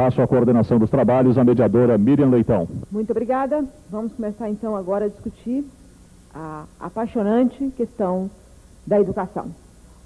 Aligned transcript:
Passo 0.00 0.22
a 0.22 0.26
coordenação 0.26 0.78
dos 0.78 0.88
trabalhos 0.88 1.36
à 1.36 1.44
mediadora 1.44 1.98
Miriam 1.98 2.30
Leitão. 2.30 2.66
Muito 2.90 3.10
obrigada. 3.10 3.62
Vamos 3.90 4.14
começar 4.14 4.48
então 4.48 4.74
agora 4.74 5.04
a 5.04 5.08
discutir 5.08 5.62
a 6.34 6.64
apaixonante 6.80 7.70
questão 7.76 8.30
da 8.86 8.98
educação. 8.98 9.48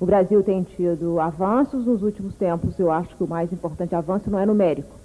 O 0.01 0.05
Brasil 0.05 0.43
tem 0.43 0.65
tido 0.65 1.21
avanços 1.21 1.87
nos 1.87 2.03
últimos 2.03 2.35
tempos. 2.35 2.77
Eu 2.77 2.91
acho 2.91 3.15
que 3.15 3.23
o 3.23 3.29
mais 3.29 3.53
importante 3.53 3.95
avanço 3.95 4.29
não 4.29 4.41
é 4.41 4.45
numérico, 4.45 4.97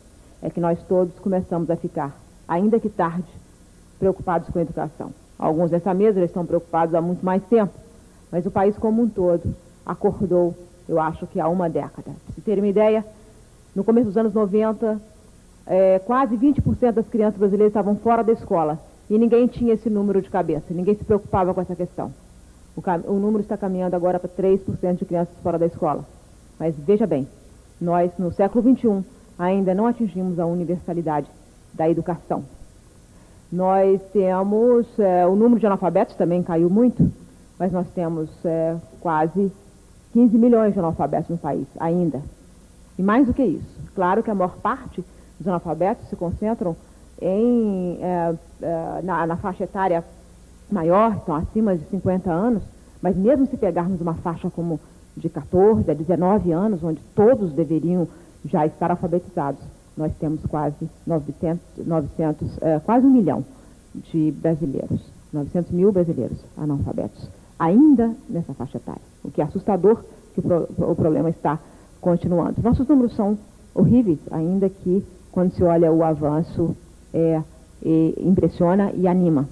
é 0.41 0.49
que 0.49 0.59
nós 0.59 0.81
todos 0.87 1.13
começamos 1.19 1.69
a 1.69 1.75
ficar, 1.75 2.19
ainda 2.47 2.79
que 2.79 2.89
tarde, 2.89 3.29
preocupados 3.99 4.49
com 4.49 4.57
a 4.57 4.63
educação. 4.63 5.11
Alguns 5.37 5.69
dessa 5.69 5.93
mesa 5.93 6.19
já 6.19 6.25
estão 6.25 6.47
preocupados 6.47 6.95
há 6.95 7.01
muito 7.01 7.23
mais 7.23 7.43
tempo, 7.43 7.75
mas 8.31 8.43
o 8.43 8.49
país 8.49 8.75
como 8.75 9.03
um 9.03 9.07
todo 9.07 9.55
acordou, 9.85 10.55
eu 10.87 10.99
acho 10.99 11.27
que 11.27 11.39
há 11.39 11.47
uma 11.47 11.69
década. 11.69 12.11
Para 12.25 12.33
se 12.33 12.41
ter 12.41 12.57
uma 12.57 12.67
ideia, 12.67 13.05
no 13.79 13.83
começo 13.85 14.07
dos 14.07 14.17
anos 14.17 14.33
90, 14.33 14.99
é, 15.65 15.99
quase 15.99 16.35
20% 16.35 16.91
das 16.91 17.07
crianças 17.07 17.39
brasileiras 17.39 17.69
estavam 17.69 17.95
fora 17.95 18.21
da 18.21 18.33
escola 18.33 18.77
e 19.09 19.17
ninguém 19.17 19.47
tinha 19.47 19.73
esse 19.73 19.89
número 19.89 20.21
de 20.21 20.29
cabeça, 20.29 20.65
ninguém 20.73 20.95
se 20.95 21.05
preocupava 21.05 21.53
com 21.53 21.61
essa 21.61 21.77
questão. 21.77 22.13
O, 22.75 22.81
o 23.09 23.17
número 23.17 23.39
está 23.39 23.55
caminhando 23.55 23.95
agora 23.95 24.19
para 24.19 24.29
3% 24.29 24.97
de 24.97 25.05
crianças 25.05 25.33
fora 25.41 25.57
da 25.57 25.65
escola. 25.65 26.03
Mas 26.59 26.75
veja 26.77 27.07
bem, 27.07 27.25
nós 27.79 28.11
no 28.19 28.33
século 28.33 28.61
XXI 28.61 29.01
ainda 29.37 29.73
não 29.73 29.87
atingimos 29.87 30.37
a 30.39 30.45
universalidade 30.45 31.27
da 31.73 31.89
educação. 31.89 32.43
Nós 33.49 34.01
temos, 34.11 34.87
é, 34.99 35.25
o 35.25 35.37
número 35.37 35.57
de 35.57 35.65
analfabetos 35.65 36.15
também 36.15 36.43
caiu 36.43 36.69
muito, 36.69 37.09
mas 37.57 37.71
nós 37.71 37.87
temos 37.95 38.29
é, 38.43 38.75
quase 38.99 39.49
15 40.11 40.37
milhões 40.37 40.73
de 40.73 40.79
analfabetos 40.79 41.29
no 41.29 41.37
país 41.37 41.65
ainda. 41.79 42.21
E 42.99 43.01
mais 43.01 43.25
do 43.25 43.33
que 43.33 43.41
isso, 43.41 43.79
claro 43.95 44.21
que 44.21 44.29
a 44.29 44.35
maior 44.35 44.57
parte 44.57 45.01
dos 45.39 45.47
analfabetos 45.47 46.09
se 46.09 46.17
concentram 46.17 46.75
em, 47.21 47.97
é, 48.01 48.35
é, 48.61 49.01
na, 49.01 49.25
na 49.25 49.37
faixa 49.37 49.63
etária 49.63 50.03
maior, 50.69 51.15
estão 51.15 51.33
acima 51.33 51.77
de 51.77 51.85
50 51.85 52.29
anos, 52.29 52.61
mas 53.01 53.15
mesmo 53.15 53.47
se 53.47 53.55
pegarmos 53.55 54.01
uma 54.01 54.15
faixa 54.15 54.49
como 54.49 54.81
de 55.15 55.29
14 55.29 55.89
a 55.89 55.93
19 55.93 56.51
anos, 56.51 56.83
onde 56.83 56.99
todos 57.15 57.53
deveriam 57.53 58.05
já 58.43 58.65
estar 58.65 58.91
alfabetizados, 58.91 59.61
nós 59.95 60.11
temos 60.19 60.41
quase 60.49 60.89
900, 61.07 61.87
900 61.87 62.61
é, 62.61 62.79
quase 62.79 63.07
um 63.07 63.11
milhão 63.11 63.45
de 63.95 64.33
brasileiros, 64.41 65.01
900 65.31 65.71
mil 65.71 65.93
brasileiros 65.93 66.37
analfabetos, 66.57 67.29
ainda 67.57 68.13
nessa 68.29 68.53
faixa 68.53 68.77
etária. 68.77 69.01
O 69.23 69.31
que 69.31 69.41
é 69.41 69.45
assustador, 69.45 70.03
que 70.33 70.41
o, 70.41 70.43
pro, 70.43 70.91
o 70.91 70.95
problema 70.95 71.29
está 71.29 71.57
continuando. 72.01 72.61
Nossos 72.61 72.87
números 72.87 73.15
são 73.15 73.37
horríveis, 73.73 74.19
ainda 74.31 74.69
que 74.69 75.05
quando 75.31 75.53
se 75.53 75.63
olha 75.63 75.91
o 75.91 76.03
avanço, 76.03 76.75
é, 77.13 77.41
é, 77.85 78.13
impressiona 78.19 78.91
e 78.93 79.07
anima. 79.07 79.47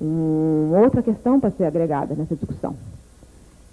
Um, 0.00 0.72
outra 0.74 1.02
questão 1.02 1.38
para 1.38 1.50
ser 1.50 1.64
agregada 1.64 2.14
nessa 2.14 2.34
discussão. 2.34 2.74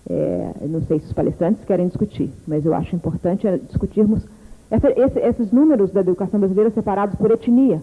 É, 0.10 0.54
não 0.68 0.82
sei 0.84 1.00
se 1.00 1.08
os 1.08 1.14
palestrantes 1.14 1.64
querem 1.66 1.88
discutir, 1.88 2.32
mas 2.48 2.66
eu 2.66 2.74
acho 2.74 2.96
importante 2.96 3.48
é 3.48 3.58
discutirmos 3.58 4.24
essa, 4.72 4.90
esse, 4.90 5.20
esses 5.20 5.52
números 5.52 5.92
da 5.92 6.02
educação 6.02 6.40
brasileira 6.40 6.72
separados 6.72 7.16
por 7.16 7.32
etnia, 7.32 7.82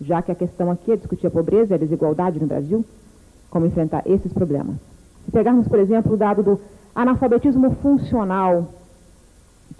já 0.00 0.22
que 0.22 0.32
a 0.32 0.34
questão 0.34 0.70
aqui 0.70 0.92
é 0.92 0.96
discutir 0.96 1.26
a 1.26 1.30
pobreza 1.30 1.72
e 1.72 1.76
a 1.76 1.78
desigualdade 1.78 2.40
no 2.40 2.46
Brasil, 2.46 2.84
como 3.50 3.66
enfrentar 3.66 4.02
esses 4.06 4.32
problemas. 4.32 4.76
Se 5.24 5.32
pegarmos, 5.32 5.66
por 5.66 5.78
exemplo, 5.78 6.12
o 6.12 6.16
dado 6.16 6.42
do 6.42 6.60
analfabetismo 6.94 7.70
funcional, 7.76 8.68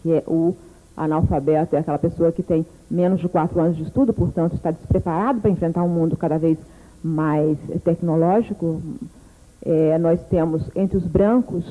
que 0.02 0.12
é 0.12 0.22
o 0.26 0.54
analfabeto, 0.96 1.76
é 1.76 1.78
aquela 1.78 1.98
pessoa 1.98 2.32
que 2.32 2.42
tem 2.42 2.66
menos 2.90 3.20
de 3.20 3.28
quatro 3.28 3.60
anos 3.60 3.76
de 3.76 3.84
estudo, 3.84 4.12
portanto 4.12 4.54
está 4.54 4.70
despreparado 4.70 5.40
para 5.40 5.50
enfrentar 5.50 5.82
um 5.82 5.88
mundo 5.88 6.16
cada 6.16 6.38
vez 6.38 6.58
mais 7.02 7.56
tecnológico, 7.84 8.82
é, 9.64 9.98
nós 9.98 10.20
temos 10.28 10.62
entre 10.74 10.96
os 10.96 11.04
brancos 11.04 11.64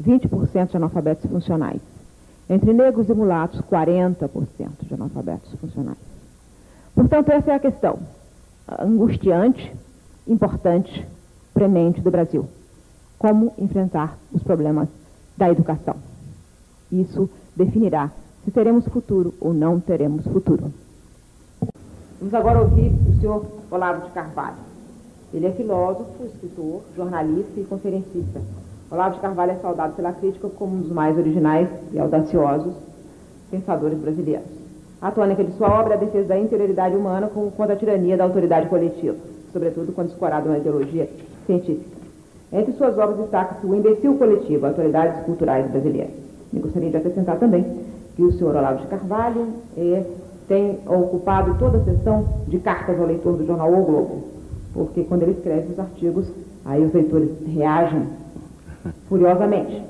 20% 0.00 0.70
de 0.70 0.76
analfabetos 0.76 1.28
funcionais. 1.30 1.80
Entre 2.48 2.72
negros 2.72 3.08
e 3.08 3.14
mulatos, 3.14 3.60
40% 3.60 4.28
de 4.82 4.94
analfabetos 4.94 5.52
funcionais. 5.60 5.98
Portanto, 6.94 7.30
essa 7.30 7.52
é 7.52 7.54
a 7.54 7.60
questão 7.60 7.98
angustiante, 8.80 9.72
importante, 10.26 11.06
premente 11.52 12.00
do 12.00 12.10
Brasil. 12.10 12.46
Como 13.18 13.52
enfrentar 13.58 14.16
os 14.32 14.42
problemas 14.42 14.88
da 15.36 15.50
educação. 15.50 15.96
Isso 16.90 17.28
definirá 17.58 18.12
se 18.44 18.52
teremos 18.52 18.86
futuro 18.86 19.34
ou 19.40 19.52
não 19.52 19.80
teremos 19.80 20.24
futuro. 20.26 20.72
Vamos 22.20 22.32
agora 22.32 22.60
ouvir 22.60 22.92
o 22.92 23.20
senhor 23.20 23.44
Olavo 23.70 24.06
de 24.06 24.12
Carvalho. 24.12 24.56
Ele 25.34 25.46
é 25.46 25.50
filósofo, 25.50 26.24
escritor, 26.24 26.82
jornalista 26.96 27.60
e 27.60 27.64
conferencista. 27.64 28.40
Olavo 28.90 29.16
de 29.16 29.20
Carvalho 29.20 29.52
é 29.52 29.56
saudado 29.56 29.94
pela 29.94 30.12
crítica 30.12 30.48
como 30.48 30.76
um 30.76 30.80
dos 30.80 30.92
mais 30.92 31.18
originais 31.18 31.68
e 31.92 31.98
audaciosos 31.98 32.74
pensadores 33.50 33.98
brasileiros. 33.98 34.46
A 35.02 35.10
tônica 35.10 35.44
de 35.44 35.52
sua 35.56 35.80
obra 35.80 35.94
é 35.94 35.96
a 35.96 36.00
defesa 36.00 36.28
da 36.28 36.38
interioridade 36.38 36.96
humana 36.96 37.28
contra 37.28 37.74
a 37.74 37.76
tirania 37.76 38.16
da 38.16 38.24
autoridade 38.24 38.68
coletiva, 38.68 39.16
sobretudo 39.52 39.92
quando 39.92 40.10
escorado 40.10 40.48
na 40.48 40.58
ideologia 40.58 41.08
científica. 41.46 41.98
Entre 42.52 42.72
suas 42.72 42.96
obras 42.96 43.18
destaca-se 43.18 43.66
O 43.66 43.74
Imbecil 43.74 44.16
Coletivo, 44.16 44.66
Autoridades 44.66 45.24
Culturais 45.24 45.70
Brasileiras. 45.70 46.27
E 46.52 46.58
gostaria 46.58 46.90
de 46.90 46.96
acrescentar 46.96 47.38
também 47.38 47.64
que 48.16 48.22
o 48.22 48.32
senhor 48.32 48.56
Olavo 48.56 48.82
de 48.82 48.86
Carvalho 48.88 49.46
é, 49.76 50.04
tem 50.48 50.78
ocupado 50.86 51.56
toda 51.58 51.78
a 51.78 51.84
sessão 51.84 52.24
de 52.48 52.58
cartas 52.58 52.98
ao 52.98 53.06
leitor 53.06 53.36
do 53.36 53.46
jornal 53.46 53.72
O 53.72 53.84
Globo, 53.84 54.24
porque 54.72 55.04
quando 55.04 55.22
ele 55.22 55.32
escreve 55.32 55.72
os 55.72 55.78
artigos, 55.78 56.26
aí 56.64 56.84
os 56.84 56.92
leitores 56.92 57.30
reagem 57.46 58.02
furiosamente 59.08 59.82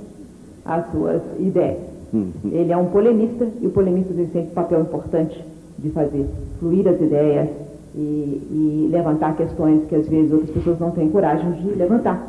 às 0.64 0.90
suas 0.90 1.22
ideias. 1.38 1.78
Uhum. 2.12 2.32
Ele 2.52 2.72
é 2.72 2.76
um 2.76 2.86
polemista 2.86 3.46
e 3.60 3.66
o 3.66 3.70
polemista 3.70 4.12
tem 4.14 4.26
sempre 4.26 4.50
um 4.50 4.54
papel 4.54 4.80
importante 4.80 5.44
de 5.78 5.90
fazer 5.90 6.26
fluir 6.58 6.88
as 6.88 7.00
ideias 7.00 7.48
e, 7.94 7.98
e, 7.98 8.88
levantar 8.90 9.36
questões 9.36 9.86
que 9.88 9.94
às 9.94 10.08
vezes 10.08 10.32
outras 10.32 10.50
pessoas 10.50 10.78
não 10.78 10.90
têm 10.90 11.08
coragem 11.08 11.52
de 11.52 11.68
levantar. 11.70 12.28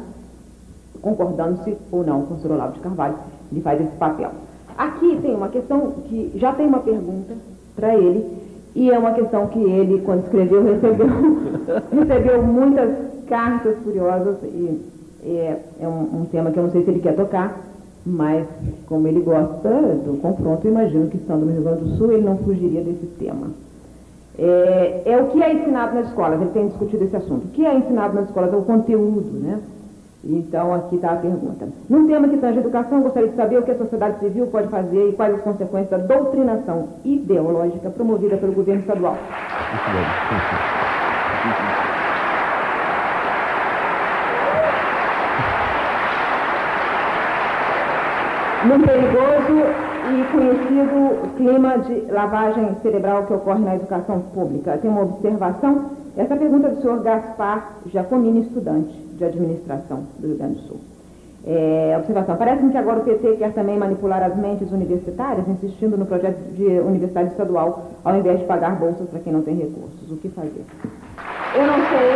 Concordando-se 1.02 1.76
ou 1.92 2.04
não 2.04 2.24
com 2.24 2.36
o 2.36 2.40
Sr. 2.40 2.52
Olavo 2.52 2.74
de 2.74 2.80
Carvalho, 2.80 3.16
ele 3.52 3.62
faz 3.62 3.82
esse 3.82 3.96
papel. 3.98 4.32
Aqui 4.78 5.20
tem 5.22 5.36
uma 5.36 5.50
questão 5.50 5.92
que 6.08 6.32
já 6.36 6.54
tem 6.54 6.66
uma 6.66 6.80
pergunta 6.80 7.34
para 7.76 7.96
ele, 7.96 8.26
e 8.76 8.92
é 8.92 8.98
uma 8.98 9.14
questão 9.14 9.48
que 9.48 9.60
ele, 9.60 10.02
quando 10.02 10.24
escreveu, 10.24 10.64
recebeu, 10.64 11.08
recebeu 11.92 12.44
muitas 12.44 12.90
cartas 13.28 13.78
curiosas 13.84 14.38
e 14.44 14.80
é, 15.24 15.60
é 15.82 15.88
um, 15.88 16.22
um, 16.22 16.26
tema 16.32 16.52
que 16.52 16.58
eu 16.58 16.64
não 16.64 16.72
sei 16.72 16.84
se 16.84 16.90
ele 16.90 17.00
quer 17.00 17.16
tocar, 17.16 17.60
mas 18.06 18.48
como 18.88 19.08
ele 19.08 19.20
gosta 19.20 19.70
do 19.70 20.20
confronto, 20.22 20.68
imagino 20.68 21.08
que 21.08 21.18
estando 21.18 21.46
no 21.46 21.52
Rio 21.52 21.64
Grande 21.64 21.84
do 21.84 21.98
Sul 21.98 22.12
ele 22.12 22.24
não 22.24 22.38
fugiria 22.38 22.82
desse 22.82 23.06
tema. 23.20 23.48
É, 24.38 25.02
é, 25.06 25.22
o 25.22 25.28
que 25.28 25.44
é 25.44 25.54
ensinado 25.54 25.96
nas 25.96 26.08
escolas, 26.08 26.40
ele 26.40 26.52
tem 26.52 26.68
discutido 26.70 27.04
esse 27.04 27.16
assunto. 27.16 27.46
O 27.46 27.50
que 27.50 27.66
é 27.66 27.76
ensinado 27.76 28.16
nas 28.16 28.28
escolas 28.28 28.54
é 28.54 28.56
o 28.56 28.62
conteúdo, 28.62 29.38
né? 29.38 29.60
Então, 30.24 30.74
aqui 30.74 30.96
está 30.96 31.12
a 31.12 31.16
pergunta. 31.16 31.70
Num 31.90 32.06
tema 32.08 32.28
que 32.28 32.38
tange 32.38 32.60
educação, 32.60 33.02
gostaria 33.02 33.30
de 33.30 33.36
saber 33.36 33.58
o 33.60 33.64
que 33.64 33.72
a 33.72 33.78
sociedade 33.78 34.20
civil 34.20 34.48
pode 34.48 34.68
fazer 34.68 35.10
e 35.10 35.14
quais 35.14 35.36
as 35.36 35.42
consequências 35.42 35.90
da 35.90 35.98
doutrinação 36.16 36.90
ideológica 37.06 37.90
promovida 37.90 38.36
pelo 38.36 38.52
governo 38.52 38.82
estadual. 38.82 39.18
Muito 39.72 39.92
bem. 39.94 40.40
num 48.66 48.82
perigoso 48.82 49.56
e 50.12 50.24
conhecido 50.32 51.36
clima 51.38 51.78
de 51.80 52.12
lavagem 52.12 52.76
cerebral 52.82 53.26
que 53.26 53.34
ocorre 53.34 53.64
na 53.64 53.76
educação 53.76 54.20
pública. 54.34 54.78
Tem 54.78 54.92
uma 54.92 55.04
observação? 55.04 55.92
Essa 56.18 56.36
pergunta 56.36 56.68
é 56.68 56.72
do 56.72 56.82
senhor 56.82 57.02
Gaspar 57.02 57.78
Giacomini, 57.86 58.42
estudante 58.42 59.09
de 59.20 59.26
administração 59.26 60.06
do 60.18 60.28
Rio 60.28 60.38
Grande 60.38 60.56
do 60.56 60.62
Sul. 60.62 60.78
É, 61.46 61.96
observação. 61.98 62.36
Parece-me 62.36 62.72
que 62.72 62.78
agora 62.78 63.00
o 63.00 63.04
PT 63.04 63.36
quer 63.38 63.54
também 63.54 63.78
manipular 63.78 64.24
as 64.24 64.36
mentes 64.36 64.72
universitárias, 64.72 65.48
insistindo 65.48 65.98
no 65.98 66.06
projeto 66.06 66.38
de 66.54 66.66
universidade 66.66 67.30
estadual, 67.30 67.92
ao 68.04 68.18
invés 68.18 68.40
de 68.40 68.46
pagar 68.46 68.76
bolsas 68.76 69.10
para 69.10 69.20
quem 69.20 69.32
não 69.32 69.42
tem 69.42 69.56
recursos. 69.56 70.12
O 70.12 70.18
que 70.18 70.30
fazer? 70.30 70.66
Eu 71.56 71.68
não 71.68 71.76
sei. 71.76 72.10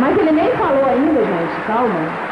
Mas 0.00 0.18
ele 0.18 0.32
nem 0.32 0.50
falou 0.52 0.84
ainda, 0.84 1.20
gente, 1.20 1.66
calma. 1.66 2.26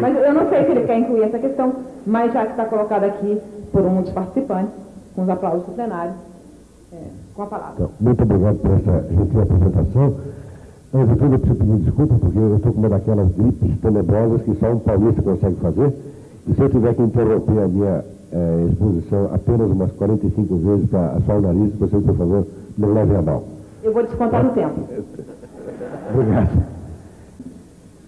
Mas 0.00 0.16
eu 0.16 0.34
não 0.34 0.48
sei 0.48 0.64
se 0.64 0.70
ele 0.70 0.86
quer 0.86 0.98
incluir 0.98 1.22
essa 1.24 1.38
questão, 1.38 1.72
mas 2.06 2.32
já 2.32 2.44
que 2.44 2.52
está 2.52 2.64
colocada 2.64 3.06
aqui 3.06 3.40
por 3.72 3.82
um 3.82 4.02
dos 4.02 4.12
participantes, 4.12 4.74
com 5.14 5.22
os 5.22 5.28
aplausos 5.28 5.66
do 5.66 5.72
plenário, 5.72 6.12
é, 6.94 7.10
com 7.34 7.42
a 7.42 7.46
palavra. 7.46 7.74
Então, 7.74 7.90
muito 8.00 8.22
obrigado 8.22 8.56
por 8.58 8.70
essa 8.70 9.08
gentil 9.08 9.42
apresentação. 9.42 10.14
Antes 10.94 11.08
de 11.08 11.16
tudo, 11.16 11.34
eu 11.34 11.38
preciso 11.40 11.58
pedir 11.58 11.84
desculpa, 11.84 12.14
porque 12.20 12.38
eu 12.38 12.56
estou 12.56 12.72
com 12.72 12.78
uma 12.78 12.88
daquelas 12.88 13.28
gripes 13.32 13.80
tenebrosas 13.80 14.42
que 14.42 14.54
só 14.54 14.70
um 14.70 14.78
paulista 14.78 15.22
consegue 15.22 15.56
fazer. 15.56 15.92
E 16.46 16.54
se 16.54 16.60
eu 16.60 16.68
tiver 16.68 16.94
que 16.94 17.02
interromper 17.02 17.62
a 17.62 17.68
minha 17.68 18.04
é, 18.32 18.66
exposição 18.70 19.30
apenas 19.34 19.70
umas 19.70 19.90
45 19.92 20.56
vezes 20.56 20.90
para 20.90 21.12
assoar 21.12 21.38
o 21.38 21.40
nariz, 21.40 21.74
você, 21.76 21.98
por 21.98 22.16
favor, 22.16 22.46
não 22.78 22.92
leve 22.92 23.16
a 23.16 23.22
mal. 23.22 23.44
Eu 23.82 23.92
vou 23.92 24.02
descontar 24.04 24.44
no 24.44 24.50
tempo. 24.52 24.80
Obrigado. 26.12 26.74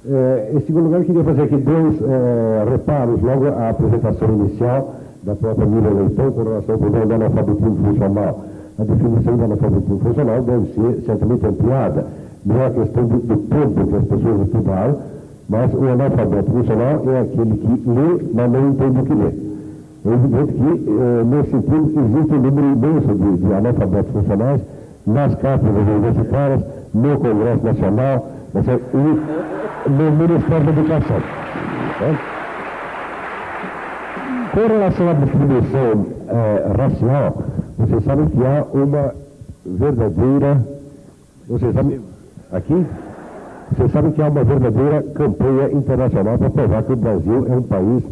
É, 0.09 0.53
em 0.55 0.61
segundo 0.61 0.85
lugar, 0.85 1.01
eu 1.01 1.05
queria 1.05 1.25
fazer 1.25 1.43
aqui 1.43 1.57
dois 1.57 2.01
é, 2.01 2.65
reparos 2.71 3.21
logo 3.21 3.47
à 3.49 3.71
apresentação 3.71 4.29
inicial 4.35 4.95
da 5.25 5.35
própria 5.35 5.67
Miriam 5.67 5.91
Leitão 5.91 6.31
com 6.31 6.43
relação 6.45 6.75
ao 6.77 6.81
problema 6.81 7.07
do 7.07 7.15
analfabetismo 7.15 7.77
funcional. 7.77 8.45
A 8.79 8.85
definição 8.85 9.37
do 9.37 9.45
analfabetismo 9.45 9.99
funcional 10.01 10.43
deve 10.43 10.67
ser 10.75 11.03
certamente 11.07 11.47
ampliada. 11.47 12.07
Não 12.45 12.61
é 12.61 12.67
a 12.67 12.71
questão 12.71 13.07
do, 13.07 13.19
do 13.19 13.37
tempo 13.37 13.87
que 13.87 13.97
as 13.97 14.05
pessoas 14.05 14.47
estudaram, 14.47 14.99
mas 15.49 15.73
o 15.73 15.89
analfabeto 15.89 16.51
funcional 16.51 17.03
é 17.09 17.21
aquele 17.21 17.57
que 17.57 17.91
lê, 17.91 18.25
mas 18.35 18.53
não 18.53 18.69
entende 18.69 19.01
o 19.01 19.05
que 19.05 19.15
lê. 19.15 19.47
É 20.05 20.13
evidente 20.13 20.53
que, 20.53 20.91
eh, 20.91 21.25
nesse 21.25 21.51
sentido, 21.51 22.01
existe 22.01 22.35
um 22.35 22.41
número 22.41 22.67
imenso 22.73 23.15
de, 23.15 23.37
de 23.39 23.53
analfabetos 23.55 24.13
funcionais 24.13 24.61
nas 25.07 25.35
cátedras 25.37 25.89
universitárias, 25.89 26.63
no 26.95 27.19
Congresso 27.19 27.65
Nacional 27.65 28.31
e 28.55 29.91
no 29.91 30.13
Ministério 30.13 30.65
da 30.65 30.73
Educação. 30.73 31.17
Né? 31.17 32.19
Com 34.53 34.67
relação 34.67 35.09
à 35.09 35.13
distribuição 35.15 36.07
eh, 36.29 36.73
racial, 36.77 37.43
vocês 37.79 38.05
sabem 38.05 38.27
que 38.27 38.39
há 38.45 38.67
uma 38.73 39.15
verdadeira. 39.65 40.67
Vocês 41.49 41.75
sabem. 41.75 42.01
Aqui? 42.53 42.87
Vocês 43.73 43.93
sabem 43.93 44.13
que 44.13 44.23
há 44.23 44.29
uma 44.29 44.45
verdadeira 44.45 45.03
campanha 45.15 45.71
internacional 45.73 46.39
para 46.39 46.51
provar 46.51 46.83
que 46.85 46.93
o 46.93 46.97
Brasil 46.97 47.47
é 47.49 47.57
um 47.57 47.63
país 47.63 48.03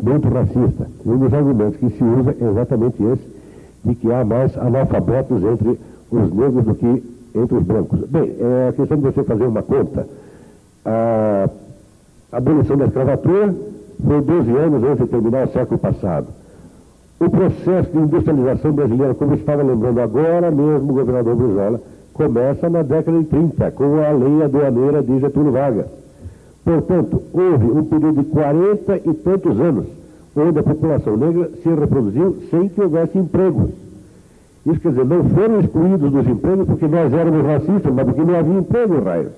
muito 0.00 0.28
racista. 0.28 0.88
Um 1.04 1.18
dos 1.18 1.34
argumentos 1.34 1.76
que 1.78 1.90
se 1.90 2.02
usa 2.04 2.36
é 2.40 2.44
exatamente 2.44 3.02
esse, 3.02 3.36
de 3.84 3.94
que 3.96 4.12
há 4.12 4.24
mais 4.24 4.56
analfabetos 4.56 5.42
entre 5.42 5.78
os 6.10 6.32
negros 6.32 6.64
do 6.64 6.74
que 6.74 7.12
entre 7.34 7.56
os 7.56 7.62
brancos. 7.64 8.00
Bem, 8.08 8.34
é 8.38 8.68
a 8.68 8.72
questão 8.72 8.96
de 8.96 9.02
você 9.02 9.24
fazer 9.24 9.44
uma 9.44 9.62
conta. 9.62 10.06
A 10.84 11.48
abolição 12.32 12.76
da 12.76 12.86
escravatura 12.86 13.54
foi 14.04 14.20
12 14.20 14.50
anos 14.52 14.84
antes 14.84 15.04
de 15.04 15.10
terminar 15.10 15.46
o 15.46 15.52
século 15.52 15.78
passado. 15.78 16.28
O 17.22 17.30
processo 17.30 17.88
de 17.92 17.98
industrialização 17.98 18.72
brasileira, 18.72 19.14
como 19.14 19.34
estava 19.34 19.62
lembrando 19.62 20.00
agora 20.00 20.50
mesmo 20.50 20.90
o 20.90 20.94
governador 20.94 21.36
Brizola, 21.36 21.80
começa 22.12 22.68
na 22.68 22.82
década 22.82 23.16
de 23.16 23.26
30, 23.26 23.70
com 23.70 23.84
a 24.00 24.10
lei 24.10 24.42
aduaneira 24.42 25.00
de 25.04 25.20
Getúlio 25.20 25.52
Vargas. 25.52 25.86
Portanto, 26.64 27.22
houve 27.32 27.78
um 27.78 27.84
período 27.84 28.24
de 28.24 28.28
40 28.28 28.96
e 28.96 29.14
tantos 29.14 29.60
anos 29.60 29.86
onde 30.34 30.58
a 30.58 30.62
população 30.64 31.16
negra 31.16 31.48
se 31.62 31.68
reproduziu 31.68 32.38
sem 32.50 32.68
que 32.68 32.80
houvesse 32.80 33.16
empregos. 33.16 33.70
Isso 34.66 34.80
quer 34.80 34.88
dizer, 34.88 35.04
não 35.04 35.22
foram 35.26 35.60
excluídos 35.60 36.10
dos 36.10 36.26
empregos 36.26 36.66
porque 36.66 36.88
nós 36.88 37.12
éramos 37.12 37.46
racistas, 37.46 37.94
mas 37.94 38.04
porque 38.04 38.22
não 38.24 38.36
havia 38.36 38.58
emprego, 38.58 39.00
raio. 39.00 39.28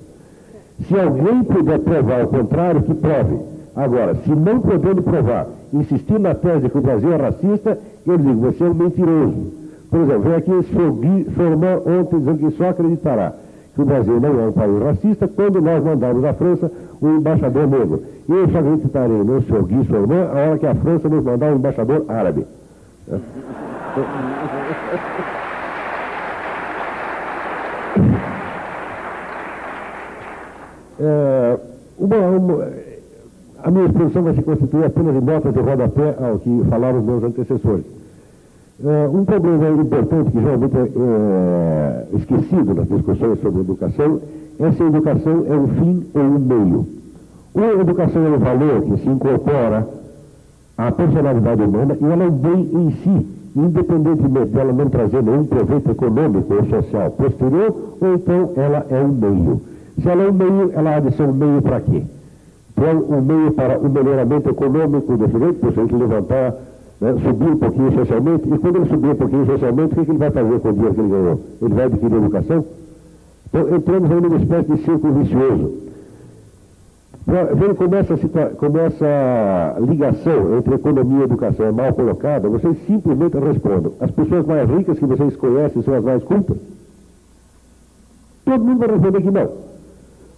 Se 0.89 0.99
alguém 0.99 1.45
puder 1.45 1.81
provar 1.81 2.25
o 2.25 2.29
contrário, 2.29 2.81
que 2.81 2.95
prove. 2.95 3.54
Agora, 3.77 4.15
se 4.15 4.31
não 4.31 4.61
podendo 4.61 5.03
provar, 5.03 5.49
insistir 5.73 6.19
na 6.21 6.35
tese 6.35 6.69
que 6.69 6.79
o 6.79 6.83
Brasil 6.83 7.13
é 7.13 7.17
racista, 7.17 7.79
eu 8.07 8.17
digo, 8.19 8.41
você 8.41 8.65
é 8.65 8.69
um 8.69 8.75
mentiroso. 8.75 9.53
Por 9.91 10.01
exemplo, 10.01 10.23
vem 10.23 10.35
aqui 10.35 10.51
esse 10.53 11.35
Sormã 11.35 11.77
ontem 11.85 12.19
dizendo 12.19 12.39
que 12.39 12.57
só 12.57 12.69
acreditará 12.69 13.33
que 13.75 13.83
o 13.83 13.85
Brasil 13.85 14.21
não 14.21 14.41
é 14.41 14.49
um 14.49 14.53
país 14.53 14.83
racista 14.83 15.27
quando 15.27 15.61
nós 15.61 15.83
mandamos 15.83 16.25
à 16.25 16.33
França 16.33 16.71
um 17.03 17.17
embaixador 17.17 17.67
negro. 17.67 18.03
Eu 18.29 18.49
só 18.49 18.59
acreditarei 18.59 19.17
no 19.17 19.43
senhor 19.43 19.65
Guy 19.65 19.85
Sormã 19.87 20.29
a 20.33 20.33
hora 20.33 20.59
que 20.59 20.67
a 20.67 20.75
França 20.75 21.09
nos 21.09 21.25
mandar 21.25 21.53
um 21.53 21.57
embaixador 21.57 22.05
árabe. 22.09 22.47
É, 30.97 31.59
uma, 31.99 32.17
uma, 32.17 32.69
a 33.65 33.71
minha 33.71 33.87
exposição 33.87 34.23
vai 34.23 34.35
se 34.35 34.43
constituir 34.43 34.85
apenas 34.85 35.15
de 35.15 35.21
notas 35.23 35.55
de 35.55 35.61
rodapé 35.61 36.15
ao 36.21 36.39
que 36.39 36.65
falaram 36.69 36.99
os 36.99 37.05
meus 37.05 37.25
antecessores. 37.25 37.85
É, 38.85 39.09
um 39.09 39.25
problema 39.25 39.71
importante 39.71 40.31
que 40.31 40.39
geralmente 40.39 40.77
é, 40.77 40.81
é 42.13 42.17
esquecido 42.17 42.75
nas 42.75 42.87
discussões 42.89 43.41
sobre 43.41 43.63
educação 43.63 44.21
é 44.61 44.71
se 44.71 44.83
a 44.83 44.87
educação 44.87 45.47
é 45.49 45.57
um 45.57 45.69
fim 45.69 46.07
ou 46.15 46.21
um 46.21 46.39
meio. 46.39 46.87
A 47.57 47.81
educação 47.81 48.27
é 48.27 48.31
um 48.31 48.39
valor 48.39 48.83
que 48.83 48.99
se 48.99 49.09
incorpora 49.09 49.89
à 50.77 50.93
personalidade 50.93 51.63
humana 51.63 51.97
e 51.99 52.05
ela 52.05 52.25
é 52.25 52.27
um 52.27 52.33
bem 52.33 52.69
em 52.71 52.91
si, 53.03 53.27
independentemente 53.57 54.49
dela 54.49 54.73
não 54.75 54.91
trazer 54.91 55.23
nenhum 55.23 55.47
proveito 55.47 55.91
econômico 55.91 56.53
ou 56.53 56.67
social 56.67 57.11
posterior, 57.13 57.75
ou 57.99 58.15
então 58.15 58.51
ela 58.57 58.85
é 58.91 59.01
um 59.01 59.09
meio. 59.09 59.63
Se 60.03 60.07
ela 60.07 60.25
é 60.25 60.29
um 60.29 60.35
meio, 60.35 60.71
ela 60.75 60.97
há 60.97 61.01
de 61.01 61.17
ser 61.17 61.23
um 61.23 61.33
meio 61.33 61.63
para 61.63 61.81
quê? 61.81 62.03
Então, 62.77 63.19
um 63.19 63.23
meio 63.23 63.53
para 63.53 63.79
o 63.79 63.89
melhoramento 63.89 64.51
econômico 64.51 65.17
do 65.17 65.31
sujeito, 65.31 65.95
o 65.95 65.99
levantar 65.99 66.55
né, 67.01 67.15
subir 67.23 67.51
um 67.51 67.57
pouquinho 67.57 67.93
socialmente, 67.93 68.49
e 68.53 68.59
quando 68.59 68.77
ele 68.77 68.89
subir 68.89 69.09
um 69.11 69.15
pouquinho 69.15 69.47
socialmente, 69.47 69.93
o 69.93 69.97
que, 69.97 70.05
que 70.05 70.11
ele 70.11 70.19
vai 70.19 70.31
fazer 70.31 70.61
com 70.61 70.69
o 70.69 70.73
dinheiro 70.73 70.95
que 70.95 71.01
ele 71.01 71.09
ganhou? 71.09 71.41
Ele 71.63 71.75
vai 71.75 71.85
adquirir 71.85 72.17
educação? 72.17 72.65
Então, 73.49 73.77
entramos 73.77 74.11
aí 74.11 74.21
numa 74.21 74.37
espécie 74.37 74.73
de 74.73 74.85
círculo 74.85 75.13
vicioso. 75.15 75.85
Vendo 77.27 77.75
como 77.77 77.95
essa, 77.95 78.17
como 78.59 78.79
essa 78.79 79.77
ligação 79.81 80.59
entre 80.59 80.75
economia 80.75 81.21
e 81.21 81.23
educação 81.23 81.67
é 81.67 81.73
mal 81.73 81.93
colocada, 81.95 82.51
vocês 82.51 82.77
simplesmente 82.87 83.39
respondam. 83.39 83.93
As 83.99 84.11
pessoas 84.11 84.45
mais 84.45 84.69
ricas 84.69 84.99
que 84.99 85.07
vocês 85.07 85.35
conhecem 85.37 85.83
são 85.83 85.95
as 85.95 86.05
mais 86.05 86.23
cultas? 86.23 86.59
Todo 88.45 88.63
mundo 88.63 88.79
vai 88.79 88.89
responder 88.89 89.23
que 89.23 89.31
não. 89.31 89.74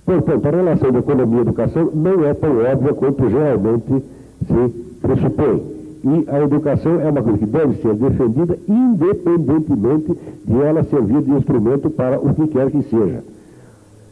Portanto, 0.07 0.47
a 0.47 0.51
relação 0.51 0.93
de 0.93 0.99
economia 0.99 1.39
e 1.39 1.43
educação 1.43 1.91
não 1.93 2.25
é 2.25 2.33
tão 2.33 2.59
óbvia 2.59 2.95
quanto 2.95 3.29
geralmente 3.29 4.05
se 4.47 4.87
pressupõe. 5.03 5.77
E 6.05 6.25
a 6.31 6.43
educação 6.45 7.01
é 7.01 7.11
uma 7.11 7.21
coisa 7.21 7.39
que 7.39 7.47
deve 7.47 7.75
ser 7.83 7.95
defendida 7.95 8.57
independentemente 8.69 10.17
de 10.45 10.63
ela 10.63 10.85
servir 10.85 11.23
de 11.23 11.33
instrumento 11.33 11.91
para 11.91 12.21
o 12.21 12.33
que 12.33 12.47
quer 12.47 12.71
que 12.71 12.83
seja. 12.85 13.25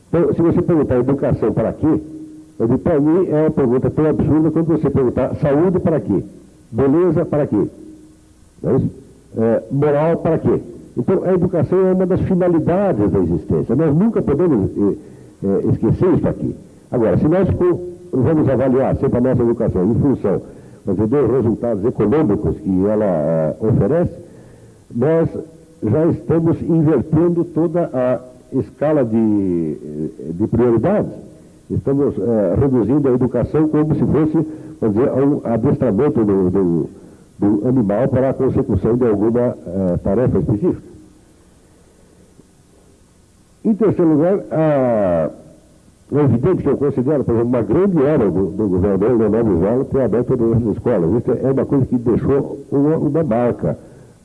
Então, 0.08 0.35
se 0.35 0.43
você 0.43 0.61
perguntar 0.61 0.99
educação 0.99 1.52
para 1.52 1.73
quê, 1.73 2.00
para 2.82 3.00
mim 3.00 3.29
é 3.29 3.43
uma 3.43 3.50
pergunta 3.52 3.88
tão 3.88 4.06
absurda 4.06 4.50
quanto 4.50 4.67
você 4.67 4.90
perguntar 4.90 5.37
saúde 5.37 5.79
para 5.79 6.00
quê? 6.00 6.25
Beleza 6.73 7.25
para 7.25 7.47
quê? 7.47 7.69
É 8.64 9.05
é, 9.37 9.62
moral 9.70 10.17
para 10.19 10.38
quê? 10.38 10.61
Então, 10.97 11.25
a 11.25 11.33
educação 11.33 11.88
é 11.88 11.92
uma 11.92 12.07
das 12.07 12.21
finalidades 12.21 13.11
da 13.11 13.19
existência. 13.19 13.75
Nós 13.75 13.95
nunca 13.95 14.23
podemos 14.23 14.71
é, 15.45 15.67
é 15.67 15.71
esquecer 15.71 16.15
isso 16.15 16.29
aqui. 16.29 16.57
Agora, 16.91 17.19
se 17.19 17.29
nós 17.29 17.49
vamos 18.13 18.49
avaliar 18.49 18.97
sempre 18.97 19.19
a 19.19 19.21
nossa 19.21 19.43
educação 19.43 19.85
em 19.91 19.95
função 19.97 20.43
dos 20.87 21.31
resultados 21.31 21.85
econômicos 21.85 22.57
que 22.59 22.87
ela 22.87 23.05
eh, 23.05 23.57
oferece, 23.61 24.13
nós 24.95 25.29
já 25.83 26.07
estamos 26.07 26.61
invertendo 26.63 27.43
toda 27.45 27.91
a 27.93 28.21
escala 28.53 29.03
de, 29.03 29.77
de 30.35 30.47
prioridades. 30.47 31.11
Estamos 31.71 32.15
eh, 32.19 32.55
reduzindo 32.61 33.09
a 33.09 33.13
educação 33.13 33.67
como 33.69 33.95
se 33.95 34.05
fosse, 34.05 34.47
vamos 34.81 34.97
dizer, 34.97 35.11
um 35.11 35.41
adestramento 35.45 36.23
do, 36.23 36.51
do, 36.51 36.91
do 37.39 37.69
animal 37.69 38.07
para 38.09 38.31
a 38.31 38.35
consecução 38.35 38.95
de 38.97 39.07
alguma 39.07 39.57
tarefa 40.05 40.39
específica. 40.39 40.94
Em 43.64 43.75
terceiro 43.75 44.11
lugar, 44.11 44.40
a 44.50 45.30
é 46.12 46.21
evidente 46.23 46.62
que 46.62 46.68
eu 46.68 46.76
considero, 46.76 47.25
por 47.25 47.35
exemplo, 47.35 47.49
uma 47.49 47.62
grande 47.62 48.02
era 48.02 48.30
do, 48.30 48.47
do 48.47 48.68
governador 48.68 49.18
Leonardo 49.18 49.50
Brizola 49.50 49.85
ter 49.87 50.02
aberto 50.02 50.37
todas 50.37 50.62
as 50.62 50.76
escolas. 50.76 51.11
Isso 51.11 51.47
é 51.47 51.50
uma 51.50 51.64
coisa 51.64 51.87
que 51.87 51.97
deixou 51.97 52.59
uma, 52.71 52.97
uma 52.99 53.25
marca 53.25 53.78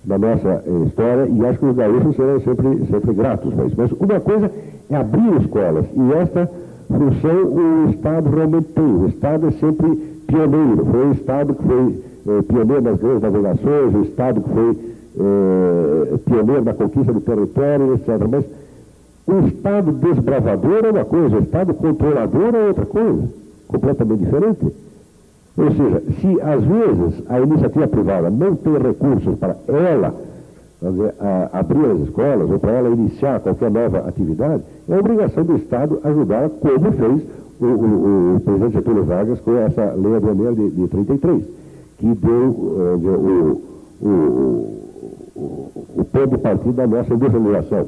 na 0.05 0.17
nossa 0.17 0.63
eh, 0.65 0.83
história 0.85 1.27
e 1.27 1.45
acho 1.45 1.57
que 1.57 1.65
os 1.65 1.75
gaúchos 1.75 2.15
serão 2.15 2.41
sempre, 2.41 2.85
sempre 2.85 3.13
gratos 3.13 3.53
para 3.53 3.65
isso. 3.65 3.75
Mas 3.77 3.91
uma 3.93 4.19
coisa 4.19 4.51
é 4.89 4.95
abrir 4.95 5.41
escolas 5.41 5.85
e 5.95 6.13
esta 6.13 6.51
função 6.87 7.45
o 7.45 7.89
Estado 7.89 8.29
realmente 8.29 8.67
tem. 8.67 8.83
O 8.83 9.07
Estado 9.07 9.47
é 9.47 9.51
sempre 9.51 9.95
pioneiro. 10.27 10.85
Foi 10.85 11.07
o 11.07 11.11
Estado 11.13 11.53
que 11.55 11.63
foi 11.63 12.03
eh, 12.27 12.41
pioneiro 12.41 12.81
nas 12.81 12.99
grandes 12.99 13.21
navegações, 13.21 13.95
o 13.95 14.01
Estado 14.01 14.41
que 14.41 14.49
foi 14.49 14.77
eh, 15.17 16.17
pioneiro 16.25 16.65
na 16.65 16.73
conquista 16.73 17.13
do 17.13 17.21
território, 17.21 17.93
etc. 17.95 18.27
Mas 18.29 18.45
o 19.29 19.47
Estado 19.47 19.91
desbravador 19.91 20.85
é 20.85 20.89
uma 20.89 21.05
coisa, 21.05 21.37
o 21.37 21.43
Estado 21.43 21.73
controlador 21.73 22.55
é 22.55 22.67
outra 22.67 22.85
coisa, 22.85 23.29
completamente 23.67 24.19
diferente. 24.19 24.73
Ou 25.57 25.71
seja, 25.71 26.03
se 26.19 26.41
às 26.41 26.63
vezes 26.63 27.23
a 27.27 27.39
iniciativa 27.39 27.87
privada 27.87 28.29
não 28.29 28.55
tem 28.55 28.73
recursos 28.77 29.37
para 29.37 29.55
ela 29.67 30.15
dizer, 30.81 31.13
abrir 31.51 31.85
as 31.85 31.99
escolas 32.01 32.49
ou 32.49 32.59
para 32.59 32.71
ela 32.71 32.89
iniciar 32.89 33.39
qualquer 33.41 33.69
nova 33.69 33.99
atividade, 33.99 34.63
é 34.87 34.97
obrigação 34.97 35.43
do 35.43 35.57
Estado 35.57 35.99
ajudar, 36.03 36.49
como 36.49 36.91
fez 36.93 37.21
o, 37.59 37.65
o, 37.65 38.35
o 38.35 38.39
presidente 38.39 38.73
Getúlio 38.73 39.03
Vargas 39.03 39.39
com 39.41 39.57
essa 39.57 39.93
lei 39.93 40.15
aduaneira 40.15 40.55
de, 40.55 40.69
de 40.69 40.87
33, 40.87 41.43
que 41.97 42.15
deu 42.15 42.31
uh, 42.31 43.61
o, 44.01 44.07
o, 44.07 44.09
o, 45.35 45.71
o 45.97 46.05
pé 46.05 46.25
de 46.25 46.37
partida 46.37 46.87
da 46.87 46.87
nossa 46.87 47.13
industrialização. 47.13 47.85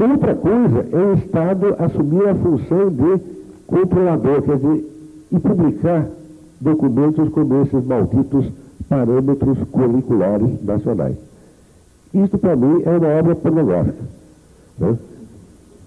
Outra 0.00 0.34
coisa 0.34 0.86
é 0.92 0.96
o 0.96 1.12
Estado 1.12 1.76
assumir 1.78 2.26
a 2.26 2.34
função 2.34 2.88
de 2.88 3.20
controlador, 3.66 4.40
quer 4.40 4.56
dizer, 4.56 4.90
e 5.30 5.38
publicar 5.38 6.06
documentos 6.58 7.28
como 7.28 7.60
esses 7.60 7.84
malditos 7.84 8.46
parâmetros 8.88 9.58
curriculares 9.70 10.64
nacionais. 10.64 11.16
Isto, 12.14 12.38
para 12.38 12.56
mim, 12.56 12.82
é 12.86 12.90
uma 12.96 13.08
obra 13.08 13.34
pornográfica. 13.34 14.02
Né? 14.78 14.96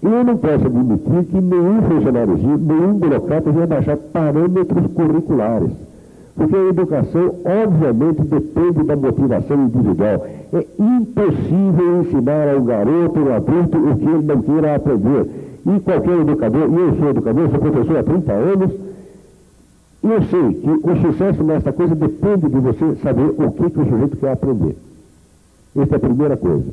Eu 0.00 0.24
não 0.24 0.36
posso 0.36 0.64
admitir 0.64 1.24
que 1.24 1.40
nenhum 1.40 1.82
funcionáriozinho, 1.82 2.58
nenhum 2.58 2.94
burocrata 2.94 3.50
venha 3.50 3.66
baixar 3.66 3.96
parâmetros 3.96 4.92
curriculares. 4.92 5.70
Porque 6.36 6.56
a 6.56 6.68
educação, 6.68 7.34
obviamente, 7.44 8.22
depende 8.22 8.82
da 8.82 8.96
motivação 8.96 9.64
individual. 9.64 10.26
É 10.52 10.66
impossível 10.78 12.00
ensinar 12.02 12.48
ao 12.48 12.62
garoto 12.62 13.20
ou 13.20 13.32
adulto 13.32 13.78
o 13.78 13.96
que 13.96 14.04
ele 14.04 14.22
não 14.22 14.42
queira 14.42 14.74
aprender. 14.74 15.26
E 15.66 15.80
qualquer 15.80 16.18
educador, 16.18 16.68
e 16.70 16.74
eu 16.74 16.96
sou 16.96 17.10
educador, 17.10 17.50
sou 17.50 17.58
professor 17.58 17.96
há 17.96 18.02
30 18.02 18.32
anos, 18.32 18.72
e 20.02 20.06
eu 20.06 20.22
sei 20.24 20.54
que 20.54 20.70
o 20.70 20.96
sucesso 21.00 21.42
nessa 21.42 21.72
coisa 21.72 21.94
depende 21.94 22.48
de 22.48 22.60
você 22.60 22.94
saber 22.96 23.32
o 23.38 23.50
que, 23.52 23.70
que 23.70 23.80
o 23.80 23.88
sujeito 23.88 24.16
quer 24.18 24.32
aprender. 24.32 24.76
Essa 25.76 25.94
é 25.94 25.96
a 25.96 26.00
primeira 26.00 26.36
coisa. 26.36 26.66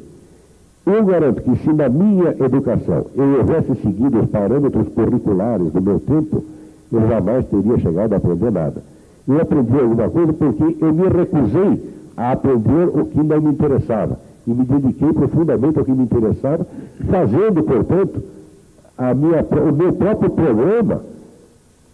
Eu 0.85 1.05
garanto 1.05 1.41
que 1.41 1.55
se 1.57 1.71
na 1.71 1.87
minha 1.87 2.35
educação 2.43 3.05
eu 3.15 3.37
houvesse 3.37 3.75
seguido 3.75 4.19
os 4.19 4.29
parâmetros 4.29 4.89
curriculares 4.89 5.71
do 5.71 5.81
meu 5.81 5.99
tempo, 5.99 6.43
eu 6.91 7.07
jamais 7.07 7.45
teria 7.45 7.77
chegado 7.79 8.13
a 8.13 8.17
aprender 8.17 8.51
nada. 8.51 8.90
Eu 9.31 9.41
aprendi 9.41 9.79
alguma 9.79 10.09
coisa 10.09 10.33
porque 10.33 10.77
eu 10.81 10.93
me 10.93 11.07
recusei 11.07 11.93
a 12.17 12.33
aprender 12.33 12.89
o 12.93 13.05
que 13.05 13.23
não 13.23 13.41
me 13.41 13.51
interessava. 13.51 14.19
E 14.45 14.51
me 14.51 14.65
dediquei 14.65 15.13
profundamente 15.13 15.79
ao 15.79 15.85
que 15.85 15.91
me 15.91 16.03
interessava, 16.03 16.67
fazendo, 17.09 17.63
portanto, 17.63 18.21
minha, 19.15 19.41
o 19.41 19.71
meu 19.71 19.93
próprio 19.93 20.31
programa 20.31 21.01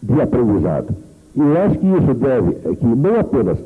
de 0.01 0.19
aprendizado. 0.19 0.95
E 1.35 1.39
eu 1.39 1.61
acho 1.61 1.77
que 1.77 1.85
isso 1.85 2.13
deve, 2.15 2.57
é 2.65 2.75
que 2.75 2.85
não 2.85 3.19
apenas 3.19 3.59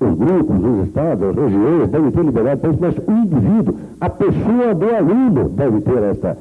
os 0.00 0.18
grupos, 0.18 0.64
os 0.64 0.88
estados, 0.88 1.28
as 1.28 1.36
regiões 1.36 1.90
devem 1.90 2.10
ter 2.10 2.24
liberdade 2.24 2.60
para 2.60 2.70
isso, 2.70 2.80
mas 2.80 2.96
o 2.98 3.12
indivíduo, 3.12 3.76
a 4.00 4.10
pessoa 4.10 4.74
do 4.74 4.94
aluno 4.96 5.48
deve 5.50 5.80
ter 5.82 6.02
esta, 6.02 6.36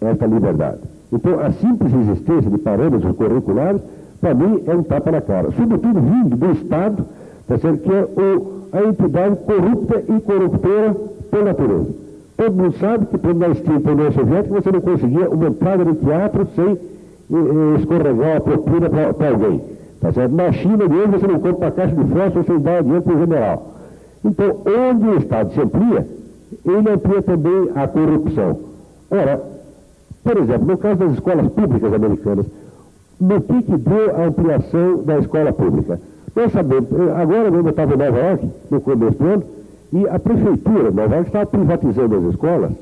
esta 0.00 0.26
liberdade. 0.26 0.80
Então, 1.12 1.38
a 1.38 1.52
simples 1.52 1.94
existência 1.94 2.50
de 2.50 2.58
parâmetros 2.58 3.14
curriculares, 3.16 3.80
para 4.20 4.34
mim, 4.34 4.62
é 4.66 4.74
um 4.74 4.82
tapa 4.82 5.10
na 5.10 5.20
cara. 5.20 5.50
Sobretudo 5.52 6.00
vindo 6.00 6.36
do 6.36 6.52
Estado, 6.52 7.06
tá 7.46 7.58
certo? 7.58 7.78
que 7.78 7.92
é 7.92 8.04
o, 8.04 8.56
a 8.72 8.82
entidade 8.82 9.36
corrupta 9.36 10.02
e 10.08 10.20
corruptora 10.20 10.94
por 11.30 11.44
natureza. 11.44 12.06
Todo 12.36 12.54
mundo 12.54 12.78
sabe 12.78 13.06
que, 13.06 13.18
quando 13.18 13.38
na 13.38 13.48
extinta 13.48 13.92
União 13.92 14.12
Soviética, 14.12 14.60
você 14.60 14.72
não 14.72 14.80
conseguia 14.80 15.30
uma 15.30 15.46
entrada 15.48 15.84
no 15.84 15.94
teatro 15.94 16.46
sem 16.54 16.72
eh, 16.72 16.76
eh 17.30 17.78
escorregar 17.78 18.36
a 18.36 18.40
propina 18.40 18.90
para 18.90 19.28
alguém. 19.28 19.62
Tá 20.00 20.12
certo? 20.12 20.34
Na 20.34 20.52
China 20.52 20.88
mesmo 20.88 21.18
você 21.18 21.26
não 21.26 21.40
compra 21.40 21.66
uma 21.66 21.70
caixa 21.70 21.96
de 21.96 22.04
fósforo 22.12 22.44
sem 22.44 22.60
dar 22.60 22.82
dinheiro 22.82 23.02
para 23.02 23.14
o 23.14 23.18
general. 23.18 23.74
Então, 24.24 24.56
onde 24.66 25.08
o 25.08 25.18
Estado 25.18 25.54
se 25.54 25.60
amplia, 25.60 26.06
ele 26.64 26.90
amplia 26.90 27.22
também 27.22 27.70
a 27.74 27.88
corrupção. 27.88 28.58
Ora, 29.10 29.40
por 30.22 30.36
exemplo, 30.36 30.66
no 30.66 30.76
caso 30.76 30.96
das 30.96 31.12
escolas 31.12 31.48
públicas 31.48 31.94
americanas, 31.94 32.46
no 33.20 33.40
que, 33.40 33.62
que 33.62 33.76
deu 33.76 34.16
a 34.16 34.26
ampliação 34.26 35.02
da 35.04 35.18
escola 35.18 35.52
pública? 35.52 36.00
Nós 36.34 36.52
sabemos, 36.52 36.88
agora 37.16 37.50
mesmo 37.50 37.68
eu 37.68 37.70
estava 37.70 37.94
em 37.94 37.96
Nova 37.96 38.18
York, 38.18 38.50
no 38.70 38.80
começo 38.80 39.18
do 39.18 39.24
ano, 39.24 39.42
e 39.92 40.08
a 40.08 40.18
prefeitura 40.18 40.90
de 40.90 40.96
Nova 40.96 41.14
York 41.14 41.28
estava 41.28 41.46
privatizando 41.46 42.16
as 42.16 42.24
escolas 42.24 42.72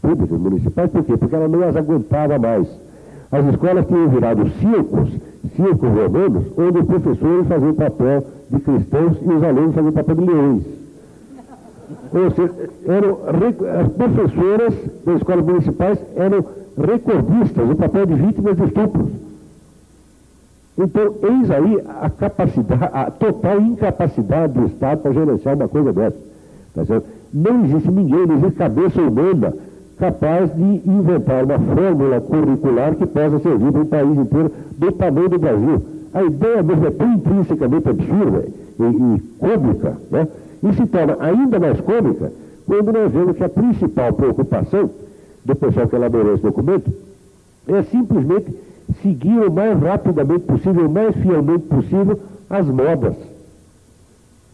públicas, 0.00 0.40
municipais, 0.40 0.90
por 0.90 1.04
quê? 1.04 1.16
Porque 1.16 1.34
ela 1.34 1.48
não 1.48 1.62
as 1.62 1.76
aguentava 1.76 2.38
mais. 2.38 2.68
As 3.30 3.44
escolas 3.46 3.86
tinham 3.86 4.08
virado 4.08 4.48
circos 4.60 5.10
circos 5.56 5.88
romanos, 5.88 6.46
onde 6.56 6.78
os 6.78 6.86
professores 6.86 7.46
faziam 7.46 7.70
o 7.70 7.74
papel 7.74 8.24
de 8.50 8.60
cristãos 8.60 9.18
e 9.22 9.28
os 9.28 9.42
alunos 9.42 9.74
faziam 9.74 9.90
o 9.90 9.92
papel 9.92 10.14
de 10.14 10.24
leões. 10.24 10.62
Ou 12.12 12.30
seja, 12.30 12.70
eram, 12.86 13.18
as 13.80 13.88
professoras 13.88 14.74
das 15.04 15.16
escolas 15.16 15.44
municipais 15.44 15.98
eram 16.16 16.44
recordistas 16.78 17.68
do 17.68 17.76
papel 17.76 18.06
de 18.06 18.14
vítimas 18.14 18.56
de 18.56 18.64
estupros. 18.64 19.23
Então, 20.76 21.14
eis 21.22 21.50
aí 21.50 21.80
a 22.00 22.10
capacidade, 22.10 22.90
a 22.92 23.10
total 23.10 23.60
incapacidade 23.60 24.52
do 24.54 24.66
Estado 24.66 25.02
para 25.02 25.12
gerenciar 25.12 25.54
uma 25.54 25.68
coisa 25.68 25.92
dessa. 25.92 26.16
Tá 26.74 27.02
não 27.32 27.64
existe 27.64 27.90
ninguém, 27.90 28.26
não 28.26 28.36
existe 28.36 28.56
cabeça 28.56 29.00
humana 29.00 29.54
capaz 29.96 30.52
de 30.54 30.82
inventar 30.84 31.44
uma 31.44 31.58
fórmula 31.58 32.20
curricular 32.20 32.96
que 32.96 33.06
possa 33.06 33.38
servir 33.38 33.70
para 33.70 33.80
um 33.80 33.86
país 33.86 34.18
inteiro 34.18 34.52
do 34.76 34.92
tamanho 34.92 35.28
do 35.28 35.38
Brasil. 35.38 35.82
A 36.12 36.22
ideia 36.24 36.62
mesmo 36.62 36.86
é 36.86 36.90
tão 36.90 37.12
intrinsecamente 37.12 37.88
absurda 37.88 38.44
e, 38.80 38.82
e 38.82 39.20
cômica, 39.38 39.96
né? 40.10 40.28
e 40.62 40.72
se 40.72 40.86
torna 40.86 41.16
ainda 41.20 41.60
mais 41.60 41.80
cômica 41.80 42.32
quando 42.66 42.92
nós 42.92 43.12
vemos 43.12 43.36
que 43.36 43.44
a 43.44 43.48
principal 43.48 44.12
preocupação 44.12 44.90
do 45.44 45.54
pessoal 45.54 45.86
que 45.86 45.96
elaborou 45.96 46.34
esse 46.34 46.42
documento 46.42 46.90
é 47.68 47.82
simplesmente 47.82 48.56
seguir 49.02 49.38
o 49.38 49.52
mais 49.52 49.80
rapidamente 49.80 50.40
possível, 50.40 50.86
o 50.86 50.90
mais 50.90 51.14
fielmente 51.16 51.64
possível, 51.66 52.18
as 52.48 52.66
modas. 52.66 53.16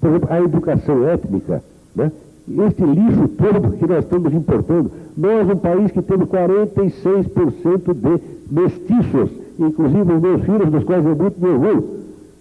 Por 0.01 0.09
exemplo, 0.09 0.29
a 0.31 0.41
educação 0.41 1.07
étnica, 1.09 1.63
né? 1.95 2.11
este 2.49 2.83
lixo 2.83 3.29
todo 3.29 3.77
que 3.77 3.87
nós 3.87 4.05
estamos 4.05 4.33
importando. 4.33 4.91
Nós, 5.17 5.49
um 5.49 5.57
país 5.57 5.91
que 5.93 6.03
temos 6.03 6.29
46% 6.29 7.95
de 7.95 8.23
mestiços, 8.51 9.31
inclusive 9.59 10.13
os 10.13 10.21
meus 10.21 10.43
filhos, 10.43 10.71
dos 10.71 10.85
quais 10.85 11.05
eu 11.05 11.15
muito 11.15 11.41
me 11.41 11.51
orgulho. 11.51 11.85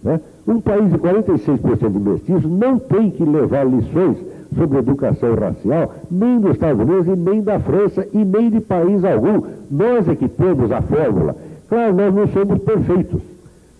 Né? 0.02 0.20
Um 0.46 0.60
país 0.60 0.90
de 0.90 0.98
46% 0.98 1.90
de 1.90 1.98
mestiços 1.98 2.50
não 2.50 2.78
tem 2.78 3.10
que 3.10 3.24
levar 3.24 3.64
lições 3.64 4.16
sobre 4.56 4.78
educação 4.78 5.34
racial, 5.34 5.94
nem 6.10 6.40
dos 6.40 6.52
Estados 6.52 6.82
Unidos, 6.82 7.06
e 7.06 7.16
nem 7.16 7.40
da 7.42 7.60
França, 7.60 8.06
e 8.12 8.24
nem 8.24 8.50
de 8.50 8.60
país 8.60 9.04
algum. 9.04 9.42
Nós 9.70 10.08
é 10.08 10.16
que 10.16 10.28
temos 10.28 10.72
a 10.72 10.82
fórmula. 10.82 11.36
Claro, 11.70 11.94
nós 11.94 12.14
não 12.14 12.26
somos 12.28 12.58
perfeitos, 12.62 13.22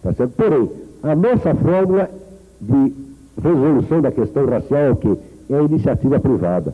tá 0.02 0.12
certo? 0.14 0.32
Porém, 0.36 0.70
a 1.02 1.14
nossa 1.14 1.54
fórmula 1.54 2.08
de 2.60 2.94
resolução 3.42 4.00
da 4.00 4.10
questão 4.12 4.46
racial 4.46 4.80
é 4.80 4.90
o 4.90 4.96
quê? 4.96 5.16
é 5.50 5.58
a 5.58 5.62
iniciativa 5.62 6.20
privada. 6.20 6.72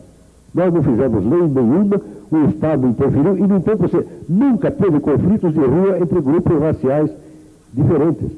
Nós 0.55 0.73
não 0.73 0.83
fizemos 0.83 1.25
lei 1.25 1.49
nenhuma, 1.49 2.01
o 2.31 2.37
Estado 2.51 2.87
interferiu, 2.87 3.37
e, 3.39 3.47
no 3.47 3.57
entanto, 3.57 3.79
você 3.79 4.07
nunca 4.29 4.71
teve 4.71 5.01
conflitos 5.01 5.53
de 5.53 5.61
rua 5.61 5.99
entre 5.99 6.21
grupos 6.21 6.61
raciais 6.61 7.11
diferentes. 7.73 8.31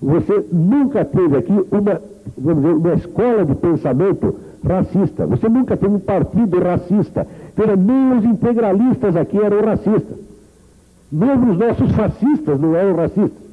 Você 0.00 0.44
nunca 0.50 1.04
teve 1.04 1.36
aqui 1.36 1.52
uma, 1.52 2.00
vamos 2.38 2.62
dizer, 2.62 2.74
uma 2.74 2.94
escola 2.94 3.44
de 3.44 3.54
pensamento 3.54 4.34
racista. 4.66 5.26
Você 5.26 5.48
nunca 5.48 5.76
teve 5.76 5.94
um 5.94 6.00
partido 6.00 6.58
racista. 6.58 7.26
Nem 7.78 8.18
os 8.18 8.24
integralistas 8.24 9.14
aqui 9.16 9.38
eram 9.38 9.64
racistas. 9.64 10.16
Mesmo 11.14 11.52
os 11.52 11.58
nossos 11.58 11.92
fascistas 11.92 12.60
não 12.60 12.74
eram 12.74 12.96
racistas. 12.96 13.44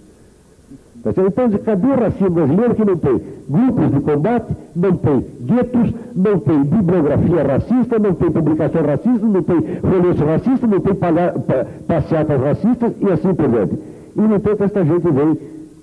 Tá 1.03 1.11
então, 1.11 1.49
cadê 1.63 1.87
o 1.87 1.99
racismo 1.99 2.29
brasileiro 2.31 2.73
que 2.73 2.85
não 2.85 2.97
tem 2.97 3.21
grupos 3.47 3.91
de 3.91 3.99
combate, 3.99 4.55
não 4.75 4.97
tem 4.97 5.25
guetos, 5.41 5.93
não 6.15 6.39
tem 6.39 6.63
bibliografia 6.63 7.43
racista, 7.43 7.99
não 7.99 8.15
tem 8.15 8.31
publicação 8.31 8.81
racista, 8.81 9.27
não 9.27 9.43
tem 9.43 9.61
folheto 9.61 10.25
racista, 10.25 10.67
não 10.67 10.79
tem 10.79 10.95
passeatas 11.87 12.41
racistas 12.41 12.93
e 12.99 13.11
assim 13.11 13.33
por 13.35 13.47
diante. 13.47 13.75
E, 14.15 14.21
no 14.21 14.35
entanto, 14.35 14.63
esta 14.63 14.83
gente 14.83 15.11
vem 15.11 15.37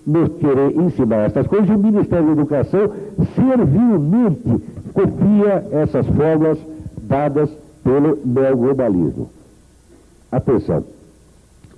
nos 0.05 0.29
querer 0.37 0.77
ensinar 0.77 1.27
essas 1.27 1.47
coisas 1.47 1.69
e 1.69 1.73
o 1.75 1.79
Ministério 1.79 2.27
da 2.27 2.33
Educação 2.33 2.91
servilmente 3.37 4.65
copia 4.93 5.65
essas 5.71 6.07
fórmulas 6.09 6.59
dadas 7.03 7.49
pelo 7.85 8.19
neoglobalismo. 8.25 9.31
Atenção, 10.33 10.85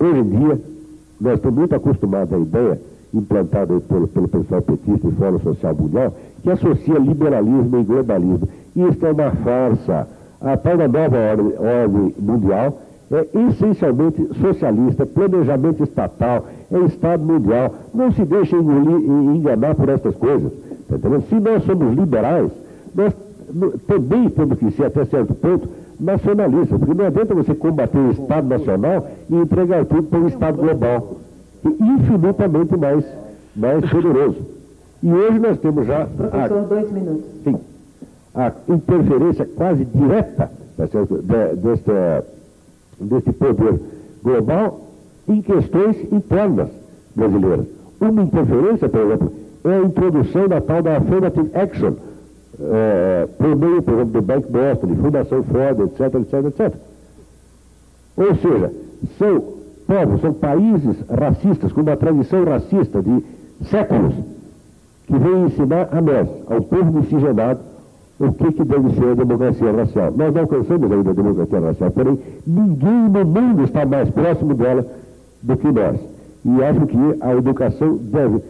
hoje 0.01 0.19
em 0.19 0.29
dia, 0.29 0.59
nós 1.19 1.35
estamos 1.35 1.57
muito 1.59 1.75
acostumados 1.75 2.33
à 2.33 2.37
ideia 2.37 2.81
implantada 3.13 3.79
pelo, 3.81 4.07
pelo 4.07 4.27
pessoal 4.27 4.61
petista 4.61 5.07
e 5.07 5.11
Fórum 5.11 5.39
Social 5.39 5.75
Mundial, 5.75 6.13
que 6.41 6.49
associa 6.49 6.97
liberalismo 6.97 7.79
e 7.79 7.83
globalismo. 7.83 8.47
Isso 8.75 9.05
é 9.05 9.11
uma 9.11 9.31
farsa. 9.31 10.07
A 10.39 10.57
tal 10.57 10.77
da 10.77 10.87
nova 10.87 11.17
ordem, 11.17 11.53
ordem 11.57 12.15
mundial 12.17 12.81
é 13.11 13.27
essencialmente 13.49 14.27
socialista, 14.39 15.05
planejamento 15.05 15.83
estatal, 15.83 16.47
é 16.71 16.79
Estado 16.85 17.23
mundial. 17.23 17.75
Não 17.93 18.11
se 18.11 18.23
deixe 18.23 18.55
enganar 18.55 19.75
por 19.75 19.89
essas 19.89 20.15
coisas. 20.15 20.51
Tá 20.89 20.97
Se 21.29 21.35
nós 21.35 21.63
somos 21.63 21.95
liberais, 21.95 22.51
nós 22.95 23.13
também 23.85 24.29
temos 24.29 24.57
que 24.57 24.71
ser, 24.71 24.85
até 24.85 25.03
certo 25.05 25.35
ponto, 25.35 25.67
nacionalistas, 26.01 26.79
porque 26.79 26.93
não 26.95 27.05
adianta 27.05 27.35
você 27.35 27.53
combater 27.53 27.99
o 27.99 28.11
Estado 28.11 28.47
nacional 28.47 29.07
e 29.29 29.35
entregar 29.35 29.85
tudo 29.85 30.03
para 30.03 30.19
o 30.19 30.27
Estado 30.27 30.57
global 30.57 31.17
infinitamente 31.63 32.75
mais, 32.75 33.05
mais 33.55 33.87
poderoso. 33.89 34.37
E 35.03 35.13
hoje 35.13 35.39
nós 35.39 35.59
temos 35.59 35.85
já. 35.85 36.05
Professor, 36.05 36.57
a, 36.57 36.61
dois 36.61 36.91
minutos. 36.91 37.25
Sim. 37.43 37.55
A 38.33 38.51
interferência 38.67 39.45
quase 39.45 39.85
direta 39.85 40.49
deste, 41.57 41.91
deste 42.99 43.31
poder 43.33 43.79
global 44.23 44.87
em 45.27 45.41
questões 45.41 45.97
internas 46.11 46.69
brasileiras. 47.15 47.65
Uma 47.99 48.23
interferência, 48.23 48.89
por 48.89 49.01
exemplo, 49.01 49.33
é 49.65 49.69
a 49.69 49.81
introdução 49.81 50.47
da 50.47 50.61
tal 50.61 50.81
da 50.81 50.97
Affirmative 50.97 51.51
Action, 51.53 51.93
é, 52.63 53.27
por 53.37 53.55
meio, 53.55 53.81
por 53.81 53.93
exemplo, 53.95 54.11
do 54.13 54.21
Bank 54.21 54.51
Boston, 54.51 54.87
de 54.87 54.95
Fundação 54.95 55.43
Ford, 55.43 55.79
etc, 55.79 56.15
etc, 56.15 56.45
etc. 56.45 56.73
Ou 58.17 58.35
seja, 58.35 58.71
são 59.17 59.43
povos, 59.87 60.21
são 60.21 60.33
países 60.33 60.95
racistas, 61.09 61.71
com 61.71 61.81
uma 61.81 61.97
tradição 61.97 62.43
racista 62.43 63.01
de 63.01 63.23
séculos, 63.69 64.13
que 65.07 65.17
vem 65.17 65.45
ensinar 65.45 65.89
a 65.91 66.01
nós, 66.01 66.27
ao 66.47 66.61
povo 66.61 66.99
miscigenado, 66.99 67.59
o 68.19 68.31
que, 68.33 68.51
que 68.51 68.63
deve 68.63 68.93
ser 68.93 69.09
a 69.09 69.13
democracia 69.15 69.71
racial. 69.71 70.13
Nós 70.15 70.33
não 70.33 70.41
alcançamos 70.41 70.91
ainda 70.91 71.09
a 71.09 71.13
democracia 71.13 71.59
racial, 71.59 71.91
porém, 71.91 72.19
ninguém 72.45 73.09
no 73.09 73.25
mundo 73.25 73.63
está 73.63 73.85
mais 73.85 74.09
próximo 74.11 74.53
dela 74.53 74.85
do 75.41 75.57
que 75.57 75.71
nós. 75.71 75.99
E 76.45 76.63
acho 76.63 76.85
que 76.85 76.97
a 77.19 77.35
educação 77.35 77.97
deve 77.97 78.41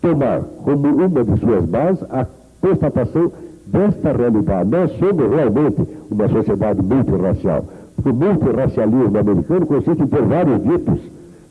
tomar 0.00 0.42
como 0.64 0.88
uma 0.88 1.24
de 1.24 1.40
suas 1.40 1.64
bases 1.64 2.02
a 2.10 2.26
constatação 2.60 3.32
desta 3.66 4.12
realidade. 4.12 4.68
Nós 4.70 4.90
somos 4.98 5.30
realmente 5.30 5.88
uma 6.10 6.28
sociedade 6.28 6.82
multirracial. 6.82 7.64
Porque 7.94 8.10
o 8.10 8.14
multirracialismo 8.14 9.18
americano 9.18 9.66
consiste 9.66 10.02
em 10.02 10.06
ter 10.06 10.22
vários 10.22 10.58
guetos. 10.62 11.00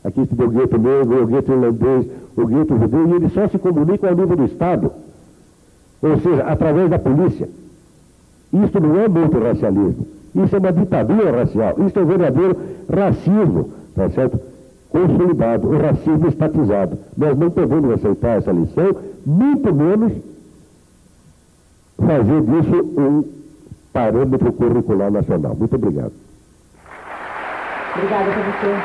Aqui 0.04 0.26
tem 0.26 0.46
o 0.46 0.50
gueto 0.50 0.78
negro, 0.78 1.22
o 1.22 1.26
gueto 1.26 1.52
irlandês, 1.52 2.06
o 2.36 2.46
gueto 2.46 2.78
judeu, 2.78 3.08
e 3.08 3.12
eles 3.14 3.32
só 3.32 3.48
se 3.48 3.58
comunicam 3.58 4.08
ao 4.08 4.16
nível 4.16 4.36
do 4.36 4.44
Estado. 4.44 4.90
Ou 6.02 6.18
seja, 6.20 6.42
através 6.44 6.88
da 6.88 6.98
polícia. 6.98 7.48
Isso 8.52 8.80
não 8.80 8.98
é 8.98 9.08
multirracialismo. 9.08 10.06
Isso 10.34 10.56
é 10.56 10.58
uma 10.58 10.72
ditadura 10.72 11.30
racial. 11.30 11.74
Isso 11.86 11.98
é 11.98 12.02
um 12.02 12.06
verdadeiro 12.06 12.56
racismo, 12.92 13.70
tá 13.94 14.08
certo? 14.10 14.40
Consolidado, 14.88 15.68
o 15.68 15.78
racismo 15.78 16.28
estatizado. 16.28 16.98
Nós 17.16 17.38
não 17.38 17.50
podemos 17.50 17.90
aceitar 17.92 18.38
essa 18.38 18.50
lição, 18.50 18.96
muito 19.24 19.74
menos 19.74 20.12
fazer 22.10 22.40
disso 22.40 22.76
um 22.98 23.24
parâmetro 23.92 24.52
curricular 24.52 25.12
nacional. 25.12 25.54
Muito 25.54 25.76
obrigado. 25.76 26.12
Obrigada, 27.94 28.24
professor. 28.32 28.76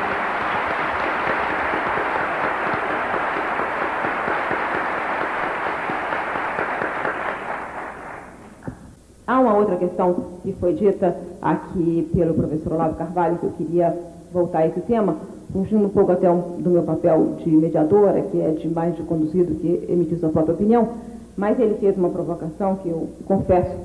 Há 9.26 9.40
uma 9.40 9.54
outra 9.54 9.74
questão 9.74 10.14
que 10.44 10.52
foi 10.52 10.74
dita 10.74 11.16
aqui 11.42 12.08
pelo 12.14 12.34
professor 12.34 12.74
Olavo 12.74 12.94
Carvalho, 12.94 13.38
que 13.38 13.44
eu 13.44 13.52
queria 13.58 13.96
voltar 14.32 14.60
a 14.60 14.66
esse 14.68 14.80
tema, 14.82 15.16
fugindo 15.52 15.86
um 15.86 15.88
pouco 15.88 16.12
até 16.12 16.28
do 16.28 16.70
meu 16.70 16.84
papel 16.84 17.34
de 17.44 17.50
mediadora, 17.50 18.22
que 18.22 18.40
é 18.40 18.52
de 18.52 18.68
mais 18.68 18.94
de 18.94 19.02
conduzido 19.02 19.56
que 19.56 19.84
emitir 19.88 20.18
sua 20.20 20.28
própria 20.28 20.54
opinião, 20.54 20.90
mas 21.36 21.58
ele 21.58 21.74
fez 21.74 21.96
uma 21.96 22.08
provocação 22.08 22.76
que 22.76 22.88
eu 22.88 23.08
confesso 23.26 23.76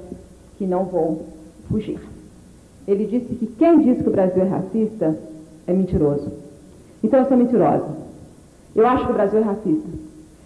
que 0.58 0.66
não 0.66 0.86
vou 0.86 1.26
fugir. 1.70 2.00
Ele 2.88 3.06
disse 3.06 3.36
que 3.36 3.48
quem 3.48 3.80
disse 3.80 4.04
que 4.04 4.10
o 4.10 4.12
Brasil 4.12 4.44
é 4.44 4.48
racista 4.48 5.18
é 5.68 5.74
mentiroso. 5.74 6.32
Então 7.04 7.20
eu 7.20 7.26
sou 7.26 7.38
mentirosa. 7.38 7.88
Eu 8.76 8.88
acho 8.88 9.06
que 9.06 9.12
o 9.12 9.16
Brasil 9.16 9.40
é 9.40 9.44
racista. 9.44 9.90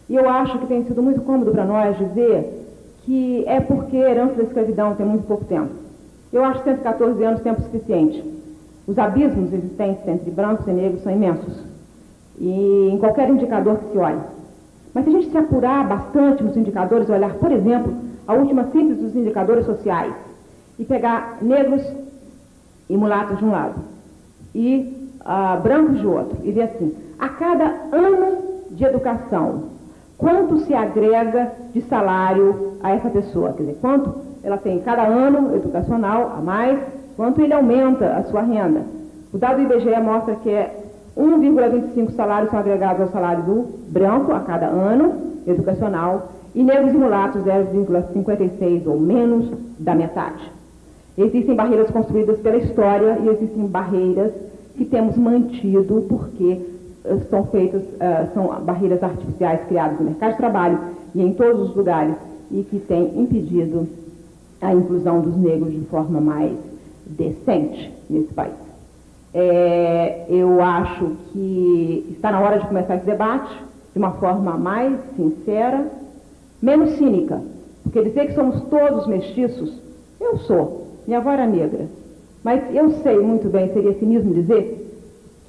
E 0.09 0.15
eu 0.15 0.29
acho 0.29 0.59
que 0.59 0.67
tem 0.67 0.83
sido 0.85 1.01
muito 1.01 1.21
cômodo 1.21 1.51
para 1.51 1.65
nós 1.65 1.97
dizer 1.97 2.63
que 3.03 3.43
é 3.47 3.59
porque 3.59 3.97
herança 3.97 4.35
da 4.35 4.43
escravidão 4.43 4.95
tem 4.95 5.05
muito 5.05 5.27
pouco 5.27 5.45
tempo. 5.45 5.71
Eu 6.33 6.43
acho 6.43 6.63
114 6.63 7.23
anos 7.23 7.41
tempo 7.41 7.61
suficiente. 7.61 8.23
Os 8.87 8.97
abismos 8.99 9.53
existentes 9.53 10.07
entre 10.07 10.29
brancos 10.31 10.67
e 10.67 10.71
negros 10.71 11.01
são 11.01 11.11
imensos. 11.11 11.63
E 12.39 12.89
em 12.91 12.97
qualquer 12.97 13.29
indicador 13.29 13.77
que 13.77 13.91
se 13.91 13.97
olhe. 13.97 14.21
Mas 14.95 15.03
se 15.03 15.09
a 15.09 15.13
gente 15.13 15.29
se 15.29 15.37
apurar 15.37 15.85
bastante 15.85 16.41
nos 16.41 16.55
indicadores, 16.55 17.09
olhar, 17.09 17.33
por 17.33 17.51
exemplo, 17.51 17.93
a 18.25 18.33
última 18.33 18.63
síntese 18.71 19.01
dos 19.01 19.13
indicadores 19.13 19.65
sociais, 19.65 20.13
e 20.79 20.85
pegar 20.85 21.37
negros 21.41 21.85
e 22.89 22.95
mulatos 22.95 23.37
de 23.37 23.43
um 23.43 23.51
lado, 23.51 23.75
e 24.55 25.11
uh, 25.19 25.61
brancos 25.61 25.99
de 25.99 26.07
outro, 26.07 26.37
e 26.43 26.51
ver 26.51 26.61
assim, 26.61 26.95
a 27.19 27.27
cada 27.27 27.65
ano 27.91 28.37
de 28.71 28.85
educação, 28.85 29.63
quanto 30.17 30.59
se 30.59 30.73
agrega 30.73 31.51
de 31.73 31.81
salário 31.81 32.77
a 32.81 32.91
essa 32.91 33.09
pessoa? 33.09 33.51
Quer 33.51 33.63
dizer, 33.63 33.77
quanto 33.81 34.15
ela 34.43 34.57
tem 34.57 34.79
cada 34.79 35.03
ano 35.03 35.53
educacional 35.57 36.35
a 36.37 36.41
mais, 36.41 36.79
quanto 37.17 37.41
ele 37.41 37.53
aumenta 37.53 38.15
a 38.15 38.23
sua 38.23 38.43
renda. 38.43 38.83
O 39.33 39.37
dado 39.37 39.57
do 39.57 39.73
IBGE 39.73 39.99
mostra 39.99 40.35
que 40.35 40.49
é 40.49 40.84
1,25 41.17 42.11
salários 42.15 42.51
são 42.51 42.59
agregados 42.59 43.01
ao 43.01 43.09
salário 43.09 43.43
do 43.43 43.65
branco 43.89 44.33
a 44.33 44.41
cada 44.41 44.67
ano 44.67 45.13
educacional 45.47 46.31
e 46.53 46.63
negros 46.63 46.93
e 46.93 46.97
mulatos 46.97 47.41
0,56 47.43 48.85
ou 48.85 48.99
menos 48.99 49.49
da 49.79 49.95
metade. 49.95 50.51
Existem 51.17 51.55
barreiras 51.55 51.89
construídas 51.89 52.39
pela 52.39 52.57
história 52.57 53.17
e 53.23 53.29
existem 53.29 53.65
barreiras 53.67 54.33
que 54.75 54.83
temos 54.83 55.15
mantido 55.15 56.05
porque 56.09 56.61
uh, 57.05 57.21
são 57.29 57.45
feitas, 57.45 57.81
uh, 57.81 58.33
são 58.33 58.47
barreiras 58.61 59.01
artificiais 59.01 59.61
criadas 59.67 59.99
no 59.99 60.05
mercado 60.05 60.31
de 60.31 60.37
trabalho 60.37 60.79
e 61.13 61.21
em 61.21 61.33
todos 61.33 61.69
os 61.69 61.75
lugares 61.75 62.15
e 62.51 62.63
que 62.63 62.79
têm 62.79 63.17
impedido 63.17 63.87
a 64.61 64.73
inclusão 64.73 65.21
dos 65.21 65.37
negros 65.37 65.71
de 65.71 65.85
forma 65.85 66.19
mais 66.19 66.57
decente 67.05 67.93
nesse 68.09 68.33
país. 68.33 68.64
É, 69.37 70.27
eu 70.29 70.63
acho 70.63 71.11
que 71.33 72.07
está 72.15 72.31
na 72.31 72.39
hora 72.39 72.57
de 72.57 72.67
começar 72.67 72.95
esse 72.95 73.05
debate 73.05 73.53
de 73.91 73.99
uma 73.99 74.11
forma 74.11 74.55
mais 74.57 74.97
sincera, 75.17 75.91
menos 76.61 76.91
cínica. 76.91 77.41
Porque 77.83 78.01
dizer 78.01 78.27
que 78.27 78.33
somos 78.33 78.61
todos 78.69 79.05
mestiços, 79.07 79.77
eu 80.21 80.37
sou. 80.37 80.87
Minha 81.05 81.19
avó 81.19 81.31
era 81.31 81.45
negra. 81.45 81.85
Mas 82.45 82.63
eu 82.73 82.91
sei 83.03 83.19
muito 83.19 83.49
bem, 83.49 83.73
seria 83.73 83.93
cinismo 83.99 84.33
dizer 84.33 84.81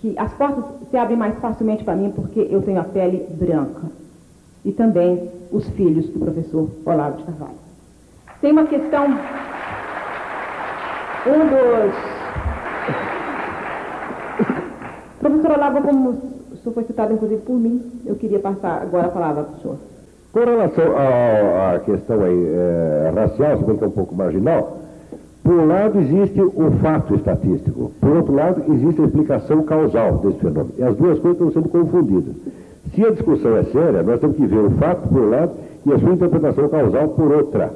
que 0.01 0.18
as 0.18 0.33
portas 0.33 0.64
se 0.90 0.96
abrem 0.96 1.16
mais 1.16 1.38
facilmente 1.38 1.85
para 1.85 1.94
mim 1.94 2.11
porque 2.11 2.44
eu 2.51 2.62
tenho 2.62 2.81
a 2.81 2.85
pele 2.85 3.25
branca. 3.31 3.83
E 4.64 4.72
também 4.72 5.31
os 5.53 5.64
filhos 5.70 6.09
do 6.09 6.18
professor 6.18 6.68
Olavo 6.85 7.18
de 7.18 7.22
Carvalho. 7.22 7.55
Tem 8.40 8.51
uma 8.51 8.66
questão. 8.66 9.07
Um 11.29 11.38
dos 11.38 12.15
Olavo, 15.44 15.83
como 15.83 16.11
o 16.11 16.57
senhor 16.57 16.75
foi 16.75 16.85
citado 16.85 17.12
inclusive 17.12 17.42
por 17.42 17.59
mim, 17.59 17.83
eu 18.07 18.14
queria 18.14 18.38
passar 18.38 18.83
agora 18.83 19.07
a 19.07 19.11
palavra 19.11 19.44
para 19.44 19.57
o 19.57 19.61
senhor. 19.61 19.77
Com 20.33 20.40
relação 20.40 20.85
à 20.96 21.79
questão 21.81 22.22
aí, 22.22 22.46
é, 22.46 23.12
racial, 23.14 23.59
se 23.59 23.64
bem 23.64 23.77
que 23.77 23.85
é 23.85 23.87
um 23.87 23.90
pouco 23.90 24.14
marginal, 24.14 24.79
por 25.42 25.55
um 25.55 25.66
lado 25.66 25.99
existe 26.01 26.40
o 26.40 26.70
fato 26.83 27.14
estatístico, 27.14 27.92
por 28.01 28.16
outro 28.16 28.35
lado 28.35 28.62
existe 28.68 29.01
a 29.01 29.05
explicação 29.05 29.62
causal 29.62 30.18
desse 30.18 30.38
fenômeno. 30.40 30.72
E 30.77 30.83
as 30.83 30.96
duas 30.96 31.18
coisas 31.20 31.38
estão 31.38 31.53
sendo 31.53 31.68
confundidas. 31.68 32.35
Se 32.94 33.05
a 33.05 33.11
discussão 33.11 33.57
é 33.57 33.64
séria, 33.64 34.03
nós 34.03 34.20
temos 34.20 34.37
que 34.37 34.46
ver 34.46 34.59
o 34.59 34.70
fato 34.72 35.09
por 35.09 35.22
um 35.22 35.31
lado 35.31 35.53
e 35.87 35.92
a 35.92 35.99
sua 35.99 36.12
interpretação 36.12 36.68
causal 36.68 37.09
por 37.09 37.33
outra. 37.33 37.72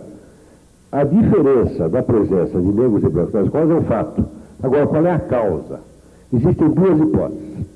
A 0.93 1.05
diferença 1.05 1.89
da 1.89 2.03
presença 2.03 2.61
de 2.61 2.73
negros 2.73 3.05
e 3.05 3.09
brancos 3.09 3.35
nas 3.35 3.45
escolas 3.45 3.71
é 3.71 3.75
um 3.75 3.83
fato. 3.83 4.25
Agora, 4.63 4.87
qual 4.87 5.07
é 5.07 5.13
a 5.13 5.19
causa? 5.21 5.90
Existem 6.33 6.69
duas 6.69 7.01
hipóteses. 7.01 7.67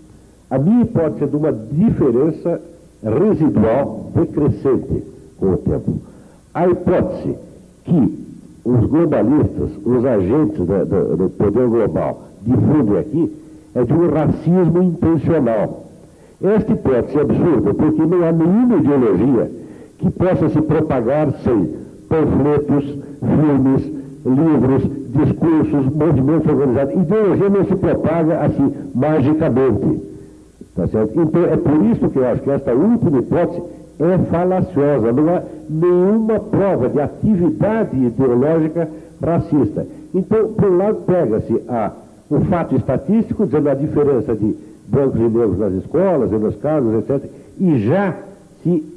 A 0.50 0.58
minha 0.58 0.82
hipótese 0.82 1.24
é 1.24 1.26
de 1.26 1.36
uma 1.36 1.52
diferença 1.52 2.60
residual 3.02 4.10
decrescente 4.14 5.02
com 5.38 5.52
o 5.52 5.56
tempo. 5.56 5.94
A 6.52 6.68
hipótese 6.68 7.36
que 7.84 8.24
os 8.64 8.86
globalistas, 8.86 9.70
os 9.84 10.04
agentes 10.04 10.58
do, 10.58 11.30
poder 11.36 11.68
global 11.68 12.22
difundem 12.42 12.98
aqui 12.98 13.36
é 13.74 13.84
de 13.84 13.92
um 13.92 14.08
racismo 14.10 14.82
intencional. 14.82 15.84
Esta 16.42 16.72
hipótese 16.72 17.18
é 17.18 17.20
absurda 17.22 17.74
porque 17.74 18.06
não 18.06 18.24
há 18.24 18.32
nenhuma 18.32 18.76
ideologia 18.76 19.50
que 19.98 20.10
possa 20.10 20.48
se 20.48 20.60
propagar 20.62 21.32
sem 21.42 21.74
panfletos, 22.08 22.84
filmes, 23.20 23.92
livros, 24.24 25.03
discursos, 25.14 25.94
movimentos 25.94 26.50
organizados. 26.50 26.94
Ideologia 26.94 27.48
não 27.48 27.64
se 27.64 27.77
propaga 27.77 28.40
assim, 28.40 28.72
magicamente. 28.94 30.03
Tá 30.74 30.88
certo? 30.88 31.20
Então, 31.20 31.44
é 31.44 31.57
por 31.57 31.85
isso 31.87 32.09
que 32.09 32.18
eu 32.18 32.27
acho 32.27 32.42
que 32.42 32.50
esta 32.50 32.72
última 32.72 33.18
hipótese 33.18 33.62
é 34.00 34.18
falaciosa. 34.31 35.12
Não 35.12 35.35
há 35.35 35.42
nenhuma 35.70 36.40
prova 36.40 36.88
de 36.88 37.00
atividade 37.00 37.96
ideológica 37.96 38.88
racista. 39.22 39.87
Então, 40.12 40.53
por 40.53 40.70
um 40.70 40.77
lado, 40.77 40.98
pega-se 41.07 41.62
o 42.31 42.40
fato 42.42 42.77
estatístico, 42.77 43.46
dizendo 43.46 43.70
a 43.70 43.74
diferença 43.74 44.35
de 44.35 44.57
brancos 44.88 45.20
e 45.20 45.22
negros 45.22 45.59
nas 45.59 45.72
escolas 45.74 46.31
nas 46.31 46.57
casas, 46.57 46.94
etc., 46.94 47.31
e 47.59 47.79
já 47.79 48.14
se 48.62 48.93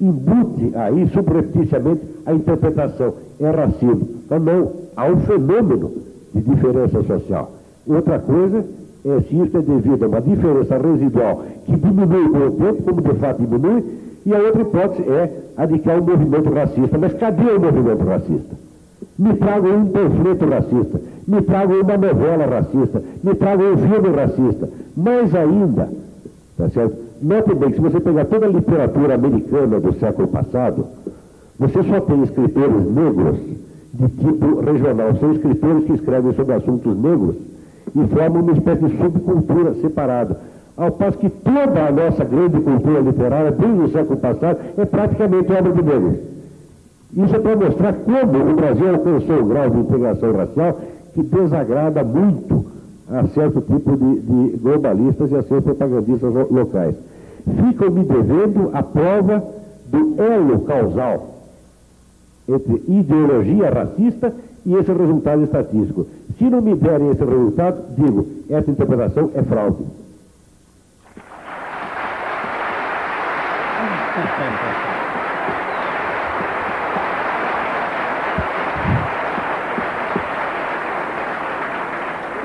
embute 0.00 0.72
aí 0.74 1.08
subrepticiamente 1.08 2.02
a 2.26 2.34
interpretação. 2.34 3.14
É 3.38 3.50
racismo. 3.50 4.08
Mas 4.28 4.42
não, 4.42 4.72
há 4.96 5.06
um 5.06 5.20
fenômeno 5.20 5.92
de 6.34 6.40
diferença 6.42 7.02
social. 7.02 7.52
Outra 7.86 8.18
coisa 8.18 8.64
é 9.04 9.20
se 9.22 9.34
isso 9.34 9.56
é 9.56 9.62
devido 9.62 10.04
a 10.04 10.08
uma 10.08 10.20
diferença 10.20 10.76
residual 10.76 11.44
que 11.64 11.76
diminui 11.76 12.28
com 12.28 12.38
o 12.38 12.50
tempo, 12.50 12.82
como 12.82 13.00
de 13.00 13.14
fato 13.14 13.42
diminui, 13.42 13.84
e 14.26 14.34
a 14.34 14.38
outra 14.38 14.62
hipótese 14.62 15.08
é 15.08 15.32
a 15.56 15.66
de 15.66 15.78
que 15.78 15.90
há 15.90 15.94
um 15.94 16.02
movimento 16.02 16.50
racista. 16.50 16.98
Mas 16.98 17.14
cadê 17.14 17.50
o 17.50 17.60
movimento 17.60 18.04
racista? 18.04 18.56
Me 19.18 19.34
tragam 19.34 19.76
um 19.76 19.86
panfleto 19.86 20.46
racista, 20.46 21.00
me 21.26 21.42
tragam 21.42 21.80
uma 21.80 21.96
novela 21.96 22.46
racista, 22.46 23.02
me 23.22 23.34
tragam 23.34 23.72
um 23.72 23.78
filme 23.78 24.08
racista. 24.10 24.68
Mais 24.96 25.34
ainda, 25.34 25.88
tá 26.56 26.68
certo? 26.70 27.09
Note 27.22 27.54
bem 27.54 27.70
que 27.70 27.76
se 27.76 27.82
você 27.82 28.00
pegar 28.00 28.24
toda 28.24 28.46
a 28.46 28.48
literatura 28.48 29.14
americana 29.14 29.78
do 29.78 29.92
século 29.98 30.26
passado, 30.28 30.86
você 31.58 31.82
só 31.82 32.00
tem 32.00 32.22
escritores 32.22 32.90
negros 32.90 33.36
de 33.92 34.08
tipo 34.08 34.60
regional. 34.60 35.14
São 35.16 35.32
escritores 35.32 35.84
que 35.84 35.92
escrevem 35.92 36.32
sobre 36.32 36.54
assuntos 36.54 36.96
negros 36.96 37.36
e 37.94 38.06
formam 38.06 38.40
uma 38.40 38.52
espécie 38.52 38.86
de 38.86 38.96
subcultura 38.96 39.74
separada. 39.74 40.40
Ao 40.78 40.90
passo 40.92 41.18
que 41.18 41.28
toda 41.28 41.86
a 41.86 41.92
nossa 41.92 42.24
grande 42.24 42.58
cultura 42.58 43.00
literária, 43.00 43.50
desde 43.50 43.80
o 43.82 43.90
século 43.90 44.18
passado, 44.18 44.58
é 44.78 44.84
praticamente 44.86 45.52
obra 45.52 45.72
de 45.72 45.82
negros. 45.82 46.14
Isso 47.18 47.36
é 47.36 47.38
para 47.38 47.56
mostrar 47.56 47.92
como 47.92 48.50
o 48.50 48.54
Brasil 48.54 48.88
alcançou 48.88 49.42
um 49.42 49.48
grau 49.48 49.68
de 49.68 49.78
integração 49.78 50.32
racial 50.32 50.80
que 51.12 51.22
desagrada 51.22 52.02
muito 52.02 52.59
a 53.10 53.26
certo 53.28 53.60
tipo 53.60 53.96
de, 53.96 54.20
de 54.20 54.56
globalistas 54.58 55.30
e 55.30 55.36
a 55.36 55.42
seus 55.42 55.64
propagandistas 55.64 56.32
locais. 56.50 56.94
Ficam 57.44 57.90
me 57.90 58.04
devendo 58.04 58.70
a 58.72 58.82
prova 58.82 59.42
do 59.86 60.22
elo 60.22 60.60
causal 60.60 61.34
entre 62.48 62.82
ideologia 62.88 63.70
racista 63.70 64.32
e 64.64 64.74
esse 64.74 64.92
resultado 64.92 65.42
estatístico. 65.42 66.06
Se 66.38 66.44
não 66.44 66.60
me 66.60 66.74
derem 66.74 67.10
esse 67.10 67.24
resultado, 67.24 67.82
digo, 67.96 68.26
essa 68.48 68.70
interpretação 68.70 69.30
é 69.34 69.42
fraude. 69.42 69.84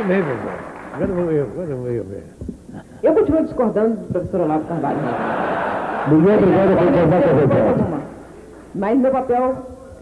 bem, 0.07 0.21
Agora 0.95 1.11
vou 1.11 1.29
eu, 1.29 1.43
agora 1.43 1.75
vou 1.75 1.87
eu 1.89 2.03
ver. 2.05 2.23
Eu 3.03 3.13
continuo 3.13 3.43
discordando 3.43 3.97
do 3.97 4.13
professor 4.13 4.39
Olavo 4.41 4.63
Carvalho. 4.63 4.97
Muito 6.07 6.29
obrigado 6.29 6.69
por 6.69 6.85
concordar 6.85 7.21
com 7.21 7.29
a 7.29 7.33
verdade. 7.33 7.83
Mas 8.75 8.97
meu 8.97 9.11
papel 9.11 9.55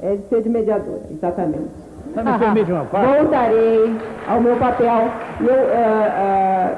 é 0.03 0.15
de 0.15 0.29
ser 0.29 0.43
de 0.43 0.49
mediador, 0.49 0.99
exatamente. 1.09 1.71
Mas 2.15 2.25
me 2.25 2.37
permite 2.37 2.71
uma 2.71 2.85
parte? 2.93 3.07
Voltarei 3.07 3.99
ao 4.27 4.41
meu 4.41 4.55
papel. 4.57 5.09
Eu, 5.41 5.47
uh, 5.47 6.77